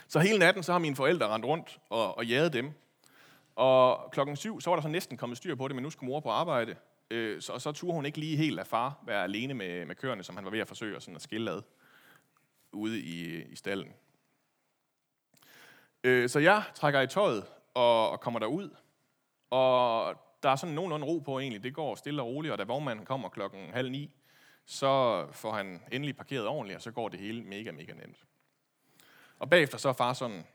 Så 0.09 0.19
hele 0.19 0.39
natten, 0.39 0.63
så 0.63 0.73
har 0.73 0.79
mine 0.79 0.97
forældre 0.97 1.29
rendt 1.29 1.47
rundt 1.47 1.81
og, 1.91 2.19
og 2.19 2.27
jaget 2.27 2.53
dem. 2.53 2.73
Og 3.57 4.11
klokken 4.13 4.37
syv, 4.37 4.61
så 4.61 4.71
var 4.71 4.77
der 4.77 4.83
så 4.83 4.89
næsten 4.89 5.17
kommet 5.17 5.39
styr 5.39 5.55
på 5.55 5.69
det, 5.69 5.75
men 5.75 5.83
nu 5.83 5.91
skulle 5.91 6.09
mor 6.09 6.21
på 6.21 6.31
arbejde. 6.31 6.77
Øh, 7.13 7.43
så, 7.43 7.59
så 7.59 7.73
turde 7.73 7.95
hun 7.95 8.07
ikke 8.07 8.19
lige 8.19 8.37
helt 8.37 8.61
af 8.61 8.67
far 8.67 9.03
være 9.07 9.25
alene 9.25 9.55
med, 9.55 9.87
med 9.87 9.95
køerne, 9.95 10.23
som 10.23 10.37
han 10.37 10.45
var 10.45 10.51
ved 10.51 10.61
at 10.61 10.69
forsøge 10.69 11.01
sådan 11.01 11.17
at 11.17 11.23
skille 11.23 11.51
ad 11.51 11.63
ude 12.73 13.01
i, 13.01 13.43
i 13.43 13.57
stallen. 13.57 13.93
Øh, 16.05 16.29
så 16.29 16.39
jeg 16.39 16.63
trækker 16.75 17.01
i 17.01 17.07
tøjet 17.07 17.47
og, 17.75 18.11
og 18.11 18.21
kommer 18.21 18.41
derud. 18.41 18.71
Og 19.51 20.15
der 20.43 20.49
er 20.49 20.57
sådan 20.57 20.75
nogenlunde 20.75 21.07
ro 21.07 21.19
på 21.19 21.39
egentlig. 21.39 21.63
Det 21.63 21.75
går 21.75 21.95
stille 21.95 22.23
og 22.23 22.29
roligt, 22.29 22.53
og 22.53 22.59
da 22.59 22.65
vognmanden 22.65 23.07
kommer 23.07 23.29
klokken 23.29 23.71
halv 23.71 23.91
ni, 23.91 24.11
så 24.67 25.27
får 25.33 25.53
han 25.53 25.83
endelig 25.93 26.17
parkeret 26.17 26.47
ordentligt, 26.47 26.77
og 26.77 26.83
så 26.83 26.91
går 26.91 27.09
det 27.09 27.21
hele 27.21 27.43
mega, 27.43 27.73
mega 27.73 27.93
nemt. 27.93 28.25
Og 29.39 29.51
bagefter 29.51 29.79
så 29.79 29.89
er 29.89 29.93
far 29.93 30.13
sådan, 30.13 30.47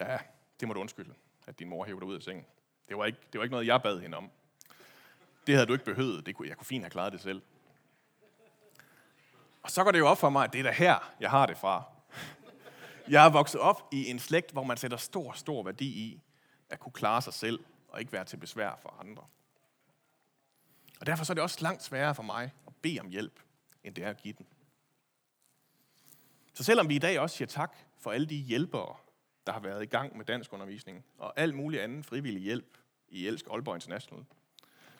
ja, 0.00 0.18
det 0.60 0.68
må 0.68 0.74
du 0.74 0.80
undskylde, 0.80 1.14
at 1.46 1.58
din 1.58 1.68
mor 1.68 1.84
hæver 1.84 1.98
dig 1.98 2.08
ud 2.08 2.14
af 2.14 2.22
sengen. 2.22 2.46
Det 2.88 2.96
var, 2.96 3.04
ikke, 3.04 3.18
det 3.32 3.38
var 3.38 3.44
ikke 3.44 3.52
noget, 3.52 3.66
jeg 3.66 3.82
bad 3.82 4.00
hende 4.00 4.16
om. 4.16 4.30
Det 5.46 5.54
havde 5.54 5.66
du 5.66 5.72
ikke 5.72 5.84
behøvet. 5.84 6.26
Det 6.26 6.36
kunne, 6.36 6.48
jeg 6.48 6.56
kunne 6.56 6.66
fint 6.66 6.84
have 6.84 6.90
klaret 6.90 7.12
det 7.12 7.20
selv. 7.20 7.42
Og 9.62 9.70
så 9.70 9.84
går 9.84 9.90
det 9.90 9.98
jo 9.98 10.06
op 10.06 10.18
for 10.18 10.30
mig, 10.30 10.44
at 10.44 10.52
det 10.52 10.58
er 10.58 10.62
der 10.62 10.72
her, 10.72 11.12
jeg 11.20 11.30
har 11.30 11.46
det 11.46 11.56
fra. 11.56 11.84
Jeg 13.08 13.26
er 13.26 13.30
vokset 13.30 13.60
op 13.60 13.88
i 13.92 14.10
en 14.10 14.18
slægt, 14.18 14.52
hvor 14.52 14.62
man 14.62 14.76
sætter 14.76 14.96
stor, 14.96 15.32
stor 15.32 15.62
værdi 15.62 15.86
i 15.86 16.20
at 16.70 16.80
kunne 16.80 16.92
klare 16.92 17.22
sig 17.22 17.34
selv 17.34 17.60
og 17.88 18.00
ikke 18.00 18.12
være 18.12 18.24
til 18.24 18.36
besvær 18.36 18.78
for 18.82 18.96
andre. 19.00 19.22
Og 21.00 21.06
derfor 21.06 21.24
så 21.24 21.32
er 21.32 21.34
det 21.34 21.42
også 21.42 21.58
langt 21.60 21.82
sværere 21.82 22.14
for 22.14 22.22
mig 22.22 22.52
at 22.66 22.72
bede 22.82 23.00
om 23.00 23.08
hjælp, 23.08 23.40
end 23.84 23.94
det 23.94 24.04
er 24.04 24.10
at 24.10 24.22
give 24.22 24.34
den. 24.38 24.46
Så 26.54 26.64
selvom 26.64 26.88
vi 26.88 26.94
i 26.94 26.98
dag 26.98 27.20
også 27.20 27.36
siger 27.36 27.48
tak 27.48 27.76
for 27.98 28.12
alle 28.12 28.26
de 28.26 28.36
hjælpere, 28.36 28.96
der 29.46 29.52
har 29.52 29.60
været 29.60 29.82
i 29.82 29.86
gang 29.86 30.16
med 30.16 30.24
dansk 30.24 30.52
undervisning, 30.52 31.04
og 31.18 31.32
al 31.36 31.54
mulig 31.54 31.82
anden 31.82 32.04
frivillig 32.04 32.42
hjælp 32.42 32.78
i 33.08 33.26
Elsk 33.26 33.46
Aalborg 33.50 33.74
International, 33.74 34.24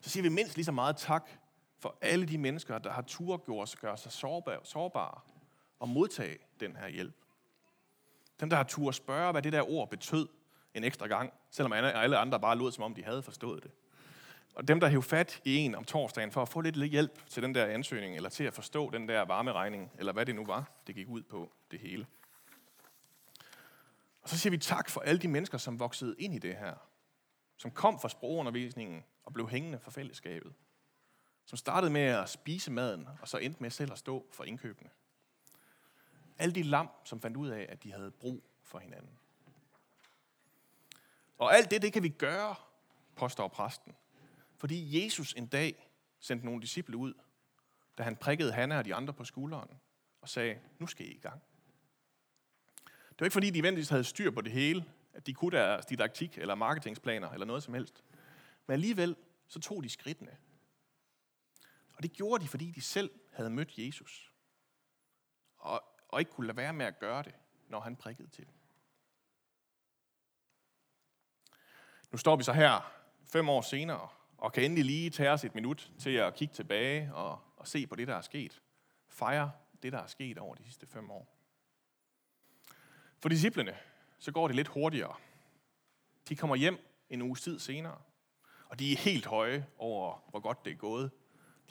så 0.02 0.10
siger 0.10 0.22
vi 0.22 0.28
mindst 0.28 0.56
lige 0.56 0.64
så 0.64 0.72
meget 0.72 0.96
tak 0.96 1.30
for 1.78 1.98
alle 2.00 2.26
de 2.26 2.38
mennesker, 2.38 2.78
der 2.78 2.90
har 2.90 3.02
turgjort 3.02 3.76
gøre 3.80 3.96
sig 3.96 4.12
sårbare 4.12 5.20
og 5.80 5.88
modtage 5.88 6.38
den 6.60 6.76
her 6.76 6.88
hjælp. 6.88 7.14
Dem, 8.40 8.50
der 8.50 8.56
har 8.56 8.64
tur 8.64 8.90
spørge, 8.90 9.32
hvad 9.32 9.42
det 9.42 9.52
der 9.52 9.70
ord 9.70 9.90
betød 9.90 10.28
en 10.74 10.84
ekstra 10.84 11.06
gang, 11.06 11.32
selvom 11.50 11.72
alle 11.72 12.18
andre 12.18 12.40
bare 12.40 12.58
lod, 12.58 12.72
som 12.72 12.84
om 12.84 12.94
de 12.94 13.04
havde 13.04 13.22
forstået 13.22 13.62
det. 13.62 13.70
Og 14.54 14.68
dem, 14.68 14.80
der 14.80 14.88
hævde 14.88 15.02
fat 15.02 15.40
i 15.44 15.56
en 15.56 15.74
om 15.74 15.84
torsdagen 15.84 16.30
for 16.30 16.42
at 16.42 16.48
få 16.48 16.60
lidt 16.60 16.90
hjælp 16.90 17.26
til 17.28 17.42
den 17.42 17.54
der 17.54 17.66
ansøgning, 17.66 18.16
eller 18.16 18.30
til 18.30 18.44
at 18.44 18.54
forstå 18.54 18.90
den 18.90 19.08
der 19.08 19.22
varmeregning, 19.22 19.90
eller 19.98 20.12
hvad 20.12 20.26
det 20.26 20.34
nu 20.34 20.46
var, 20.46 20.70
det 20.86 20.94
gik 20.94 21.08
ud 21.08 21.22
på 21.22 21.52
det 21.70 21.80
hele. 21.80 22.06
Og 24.22 24.28
så 24.28 24.38
siger 24.38 24.50
vi 24.50 24.58
tak 24.58 24.90
for 24.90 25.00
alle 25.00 25.20
de 25.20 25.28
mennesker, 25.28 25.58
som 25.58 25.80
voksede 25.80 26.14
ind 26.18 26.34
i 26.34 26.38
det 26.38 26.56
her. 26.56 26.74
Som 27.62 27.70
kom 27.70 28.00
fra 28.00 28.08
sprogundervisningen 28.08 29.04
og 29.24 29.32
blev 29.32 29.48
hængende 29.48 29.78
for 29.78 29.90
fællesskabet. 29.90 30.54
Som 31.44 31.56
startede 31.56 31.92
med 31.92 32.00
at 32.00 32.28
spise 32.28 32.70
maden, 32.70 33.08
og 33.20 33.28
så 33.28 33.38
endte 33.38 33.62
med 33.62 33.70
selv 33.70 33.92
at 33.92 33.98
stå 33.98 34.26
for 34.32 34.44
indkøbene. 34.44 34.90
Alle 36.38 36.54
de 36.54 36.62
lam, 36.62 36.88
som 37.04 37.20
fandt 37.20 37.36
ud 37.36 37.48
af, 37.48 37.66
at 37.68 37.82
de 37.82 37.92
havde 37.92 38.10
brug 38.10 38.44
for 38.62 38.78
hinanden. 38.78 39.18
Og 41.38 41.56
alt 41.56 41.70
det, 41.70 41.82
det 41.82 41.92
kan 41.92 42.02
vi 42.02 42.08
gøre, 42.08 42.54
påstår 43.16 43.48
præsten, 43.48 43.94
fordi 44.56 45.04
Jesus 45.04 45.32
en 45.32 45.46
dag 45.46 45.90
sendte 46.20 46.46
nogle 46.46 46.62
disciple 46.62 46.96
ud, 46.96 47.14
da 47.98 48.02
han 48.02 48.16
prikkede 48.16 48.52
Hanna 48.52 48.78
og 48.78 48.84
de 48.84 48.94
andre 48.94 49.12
på 49.12 49.24
skulderen 49.24 49.70
og 50.20 50.28
sagde, 50.28 50.58
nu 50.78 50.86
skal 50.86 51.06
I 51.06 51.10
i 51.10 51.18
gang. 51.18 51.42
Det 52.84 53.20
var 53.20 53.26
ikke 53.26 53.32
fordi, 53.32 53.50
de 53.50 53.62
venligvis 53.62 53.88
havde 53.88 54.04
styr 54.04 54.30
på 54.30 54.40
det 54.40 54.52
hele, 54.52 54.84
at 55.12 55.26
de 55.26 55.34
kunne 55.34 55.56
deres 55.56 55.86
didaktik 55.86 56.38
eller 56.38 56.54
marketingsplaner 56.54 57.30
eller 57.30 57.46
noget 57.46 57.62
som 57.62 57.74
helst. 57.74 58.04
Men 58.66 58.72
alligevel 58.72 59.16
så 59.46 59.60
tog 59.60 59.82
de 59.82 59.88
skridtene. 59.88 60.36
Og 61.94 62.02
det 62.02 62.12
gjorde 62.12 62.44
de, 62.44 62.48
fordi 62.48 62.70
de 62.70 62.80
selv 62.80 63.10
havde 63.32 63.50
mødt 63.50 63.78
Jesus. 63.78 64.32
Og, 65.58 65.82
og 66.08 66.20
ikke 66.20 66.32
kunne 66.32 66.46
lade 66.46 66.56
være 66.56 66.72
med 66.72 66.86
at 66.86 66.98
gøre 66.98 67.22
det, 67.22 67.34
når 67.68 67.80
han 67.80 67.96
prikkede 67.96 68.28
til 68.28 68.46
dem. 68.46 68.54
Nu 72.10 72.18
står 72.18 72.36
vi 72.36 72.42
så 72.42 72.52
her 72.52 72.92
fem 73.24 73.48
år 73.48 73.60
senere 73.60 74.08
og 74.36 74.52
kan 74.52 74.64
endelig 74.64 74.84
lige 74.84 75.10
tage 75.10 75.30
os 75.30 75.44
et 75.44 75.54
minut 75.54 75.92
til 75.98 76.10
at 76.10 76.34
kigge 76.34 76.54
tilbage 76.54 77.14
og, 77.14 77.40
og 77.56 77.68
se 77.68 77.86
på 77.86 77.96
det, 77.96 78.08
der 78.08 78.14
er 78.14 78.20
sket. 78.20 78.62
Fejre 79.08 79.52
det, 79.82 79.92
der 79.92 79.98
er 79.98 80.06
sket 80.06 80.38
over 80.38 80.54
de 80.54 80.64
sidste 80.64 80.86
fem 80.86 81.10
år. 81.10 81.28
For 83.18 83.28
disciplene, 83.28 83.78
så 84.22 84.32
går 84.32 84.46
det 84.46 84.56
lidt 84.56 84.68
hurtigere. 84.68 85.14
De 86.28 86.36
kommer 86.36 86.56
hjem 86.56 86.78
en 87.10 87.22
uges 87.22 87.42
tid 87.42 87.58
senere, 87.58 87.98
og 88.68 88.78
de 88.78 88.92
er 88.92 88.96
helt 88.96 89.26
høje 89.26 89.66
over, 89.78 90.24
hvor 90.30 90.40
godt 90.40 90.64
det 90.64 90.72
er 90.72 90.76
gået. 90.76 91.10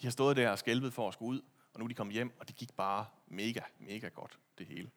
De 0.01 0.05
har 0.07 0.11
stået 0.11 0.37
der 0.37 0.49
og 0.49 0.59
skælvet 0.59 0.93
for 0.93 1.07
at 1.07 1.13
skulle 1.13 1.29
ud, 1.29 1.41
og 1.73 1.79
nu 1.79 1.85
er 1.85 1.87
de 1.87 1.93
kommet 1.93 2.13
hjem, 2.13 2.31
og 2.39 2.47
det 2.47 2.55
gik 2.55 2.73
bare 2.73 3.05
mega, 3.27 3.61
mega 3.79 4.07
godt, 4.07 4.39
det 4.57 4.67
hele. 4.67 4.91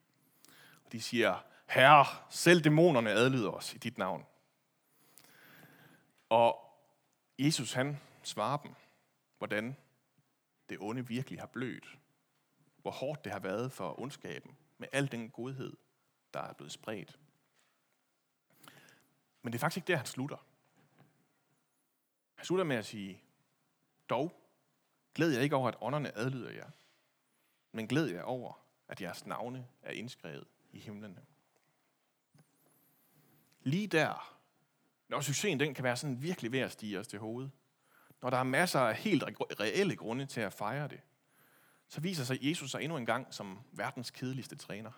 Og 0.84 0.92
de 0.92 1.02
siger, 1.02 1.38
Herre, 1.68 2.06
selv 2.30 2.60
dæmonerne 2.60 3.10
adlyder 3.10 3.50
os 3.50 3.74
i 3.74 3.78
dit 3.78 3.98
navn. 3.98 4.26
Og 6.28 6.58
Jesus 7.38 7.72
han 7.72 8.00
svarer 8.22 8.56
dem, 8.56 8.74
hvordan 9.38 9.76
det 10.68 10.78
onde 10.80 11.06
virkelig 11.06 11.40
har 11.40 11.46
blødt. 11.46 11.98
Hvor 12.76 12.90
hårdt 12.90 13.24
det 13.24 13.32
har 13.32 13.40
været 13.40 13.72
for 13.72 14.00
ondskaben, 14.00 14.56
med 14.78 14.88
al 14.92 15.12
den 15.12 15.30
godhed, 15.30 15.76
der 16.34 16.40
er 16.40 16.52
blevet 16.52 16.72
spredt. 16.72 17.18
Men 19.44 19.52
det 19.52 19.59
er 19.59 19.61
faktisk 19.61 19.76
ikke 19.76 19.87
der, 19.87 19.96
han 19.96 20.07
slutter. 20.07 20.46
Han 22.35 22.44
slutter 22.44 22.64
med 22.64 22.76
at 22.76 22.87
sige, 22.87 23.22
dog, 24.09 24.40
glæd 25.14 25.30
jer 25.30 25.40
ikke 25.40 25.57
over, 25.57 25.68
at 25.68 25.76
ånderne 25.80 26.18
adlyder 26.18 26.50
jer, 26.50 26.70
men 27.72 27.88
glæd 27.88 28.07
jer 28.07 28.22
over, 28.22 28.52
at 28.88 29.00
jeres 29.00 29.26
navne 29.26 29.66
er 29.83 29.90
indskrevet 29.90 30.46
i 30.72 30.78
himlene. 30.78 31.22
Lige 33.62 33.87
der, 33.87 34.38
når 35.09 35.20
succesen 35.20 35.61
den 35.61 35.74
kan 35.74 35.85
være 35.85 35.96
sådan 35.96 36.22
virkelig 36.22 36.52
ved 36.52 36.61
at 36.61 36.72
stige 36.72 37.00
os 37.00 37.09
til 37.09 37.18
hovedet, 37.18 37.50
når 38.22 38.30
der 38.30 38.37
er 38.37 38.42
masser 38.42 38.80
af 38.80 38.96
helt 38.96 39.24
reelle 39.61 39.96
grunde 39.96 40.26
til 40.26 40.40
at 40.40 40.52
fejre 40.52 40.88
det, 40.88 41.00
så 41.88 42.00
viser 42.00 42.24
sig 42.24 42.38
Jesus 42.40 42.70
sig 42.70 42.83
endnu 42.83 42.96
en 42.96 43.07
gang 43.07 43.35
som 43.35 43.59
verdens 43.72 44.11
kedeligste 44.11 44.57
træner. 44.57 44.90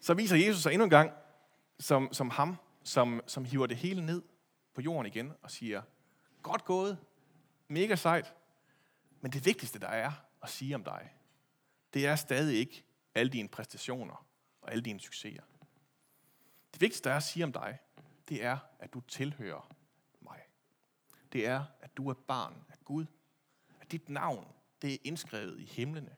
Så 0.00 0.14
viser 0.14 0.36
Jesus 0.36 0.62
sig 0.62 0.72
endnu 0.72 0.84
en 0.84 0.90
gang 0.90 1.12
som, 1.80 2.12
som 2.12 2.30
ham, 2.30 2.56
som, 2.86 3.20
som 3.26 3.44
hiver 3.44 3.66
det 3.66 3.76
hele 3.76 4.06
ned 4.06 4.22
på 4.74 4.80
jorden 4.80 5.06
igen 5.06 5.32
og 5.42 5.50
siger, 5.50 5.82
godt 6.42 6.64
gået, 6.64 6.98
mega 7.68 7.96
sejt, 7.96 8.34
men 9.20 9.32
det 9.32 9.46
vigtigste, 9.46 9.78
der 9.78 9.88
er 9.88 10.12
at 10.42 10.50
sige 10.50 10.74
om 10.74 10.84
dig, 10.84 11.12
det 11.94 12.06
er 12.06 12.16
stadig 12.16 12.58
ikke 12.58 12.84
alle 13.14 13.32
dine 13.32 13.48
præstationer 13.48 14.26
og 14.62 14.70
alle 14.72 14.82
dine 14.82 15.00
succeser. 15.00 15.42
Det 16.72 16.80
vigtigste, 16.80 17.08
der 17.08 17.12
er 17.12 17.16
at 17.16 17.22
sige 17.22 17.44
om 17.44 17.52
dig, 17.52 17.78
det 18.28 18.44
er, 18.44 18.58
at 18.78 18.94
du 18.94 19.00
tilhører 19.00 19.74
mig. 20.20 20.40
Det 21.32 21.46
er, 21.46 21.64
at 21.80 21.96
du 21.96 22.10
er 22.10 22.14
barn 22.14 22.64
af 22.68 22.84
Gud. 22.84 23.06
At 23.80 23.92
dit 23.92 24.08
navn, 24.08 24.46
det 24.82 24.94
er 24.94 24.98
indskrevet 25.04 25.60
i 25.60 25.64
himlene. 25.64 26.16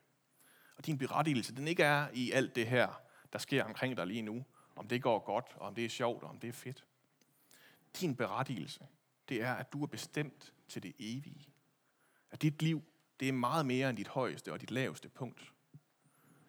Og 0.77 0.85
din 0.85 0.97
berettigelse, 0.97 1.55
den 1.55 1.67
ikke 1.67 1.83
er 1.83 2.07
i 2.13 2.31
alt 2.31 2.55
det 2.55 2.67
her, 2.67 3.01
der 3.33 3.39
sker 3.39 3.63
omkring 3.63 3.97
dig 3.97 4.07
lige 4.07 4.21
nu. 4.21 4.45
Om 4.79 4.87
det 4.87 5.01
går 5.01 5.19
godt, 5.19 5.45
og 5.55 5.67
om 5.67 5.75
det 5.75 5.85
er 5.85 5.89
sjovt, 5.89 6.23
og 6.23 6.29
om 6.29 6.39
det 6.39 6.47
er 6.47 6.53
fedt. 6.53 6.85
Din 7.99 8.15
berettigelse, 8.15 8.87
det 9.29 9.41
er, 9.41 9.53
at 9.53 9.73
du 9.73 9.83
er 9.83 9.87
bestemt 9.87 10.53
til 10.67 10.83
det 10.83 10.95
evige. 10.99 11.53
At 12.31 12.41
dit 12.41 12.61
liv, 12.61 12.83
det 13.19 13.27
er 13.27 13.33
meget 13.33 13.65
mere 13.65 13.89
end 13.89 13.97
dit 13.97 14.07
højeste 14.07 14.53
og 14.53 14.61
dit 14.61 14.71
laveste 14.71 15.09
punkt. 15.09 15.53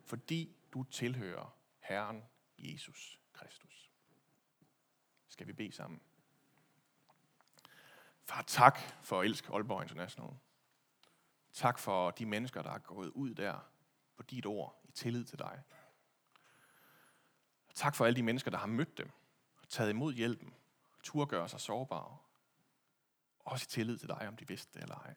Fordi 0.05 0.57
du 0.73 0.83
tilhører 0.83 1.57
Herren 1.81 2.23
Jesus 2.59 3.21
Kristus. 3.33 3.91
Skal 5.29 5.47
vi 5.47 5.53
bede 5.53 5.73
sammen? 5.73 6.01
Far, 8.25 8.43
tak 8.43 8.79
for 9.03 9.21
at 9.21 9.27
elske 9.27 9.53
Aalborg 9.53 9.83
International. 9.83 10.35
Tak 11.53 11.79
for 11.79 12.11
de 12.11 12.27
mennesker, 12.27 12.63
der 12.63 12.71
er 12.71 12.79
gået 12.79 13.11
ud 13.11 13.35
der 13.35 13.71
på 14.17 14.23
dit 14.23 14.47
ord 14.47 14.81
i 14.85 14.93
tillid 14.93 15.25
til 15.25 15.39
dig. 15.39 15.63
Tak 17.81 17.95
for 17.95 18.07
alle 18.07 18.17
de 18.17 18.23
mennesker, 18.23 18.51
der 18.51 18.59
har 18.59 18.67
mødt 18.67 18.99
dem, 18.99 19.11
og 19.63 19.69
taget 19.69 19.91
imod 19.91 20.15
hjælpen, 20.15 20.55
tur 21.03 21.47
sig 21.47 21.61
sårbare, 21.61 22.17
også 23.39 23.65
i 23.65 23.71
tillid 23.71 23.99
til 23.99 24.09
dig, 24.09 24.29
om 24.29 24.37
de 24.37 24.49
vidste 24.49 24.75
det 24.75 24.83
eller 24.83 24.95
ej. 24.95 25.15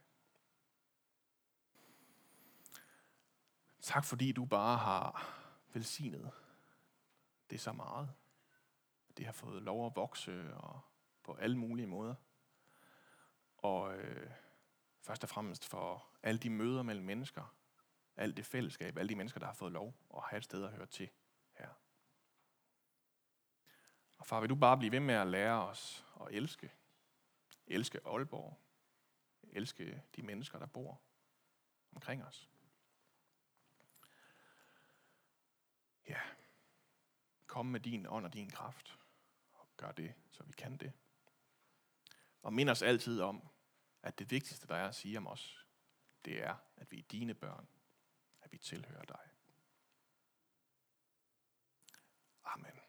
Tak 3.82 4.06
fordi 4.06 4.32
du 4.32 4.46
bare 4.46 4.78
har 4.78 5.36
velsignet 5.74 6.32
det 7.50 7.62
så 7.62 7.72
meget. 7.72 8.14
Det 9.18 9.26
har 9.26 9.34
fået 9.34 9.62
lov 9.62 9.86
at 9.86 9.96
vokse 9.96 10.56
og 10.56 10.82
på 11.24 11.34
alle 11.34 11.58
mulige 11.58 11.88
måder. 11.88 12.16
Og 13.58 13.98
øh, 13.98 14.32
først 15.02 15.24
og 15.24 15.30
fremmest 15.30 15.66
for 15.66 16.08
alle 16.24 16.40
de 16.40 16.50
møder 16.50 16.84
mellem 16.84 17.06
mennesker, 17.06 17.56
alt 18.16 18.38
det 18.38 18.46
fællesskab, 18.46 18.98
alle 18.98 19.10
de 19.10 19.16
mennesker, 19.16 19.40
der 19.40 19.48
har 19.48 19.54
fået 19.54 19.72
lov 19.72 19.96
at 20.14 20.24
have 20.24 20.38
et 20.38 20.44
sted 20.44 20.64
at 20.64 20.72
høre 20.72 20.86
til 20.86 21.10
her. 21.54 21.83
Og 24.24 24.28
far, 24.28 24.40
vil 24.40 24.50
du 24.50 24.56
bare 24.56 24.78
blive 24.78 24.92
ved 24.92 25.00
med 25.00 25.16
at 25.16 25.28
lære 25.28 25.68
os 25.68 26.06
at 26.22 26.28
elske. 26.32 26.72
Elske 27.68 28.00
Aalborg. 28.06 28.60
Elske 29.44 30.04
de 30.16 30.22
mennesker, 30.22 30.60
der 30.60 30.66
bor 30.66 31.02
omkring 31.92 32.24
os. 32.26 32.50
Ja, 36.08 36.20
kom 37.48 37.66
med 37.66 37.80
din 37.80 38.06
ånd 38.06 38.26
og 38.26 38.34
din 38.34 38.50
kraft. 38.50 39.00
Og 39.54 39.68
gør 39.78 39.92
det, 39.92 40.14
så 40.32 40.44
vi 40.44 40.54
kan 40.54 40.78
det. 40.78 40.94
Og 42.42 42.54
mind 42.54 42.70
os 42.70 42.82
altid 42.82 43.22
om, 43.22 43.48
at 44.02 44.20
det 44.20 44.32
vigtigste, 44.32 44.68
der 44.68 44.76
er 44.76 44.88
at 44.88 44.96
sige 44.96 45.18
om 45.18 45.28
os, 45.28 45.68
det 46.26 46.44
er, 46.44 46.56
at 46.78 46.92
vi 46.92 47.00
er 47.00 47.04
dine 47.04 47.34
børn. 47.34 47.68
At 48.42 48.52
vi 48.52 48.58
tilhører 48.58 49.06
dig. 49.06 49.30
Amen. 52.44 52.83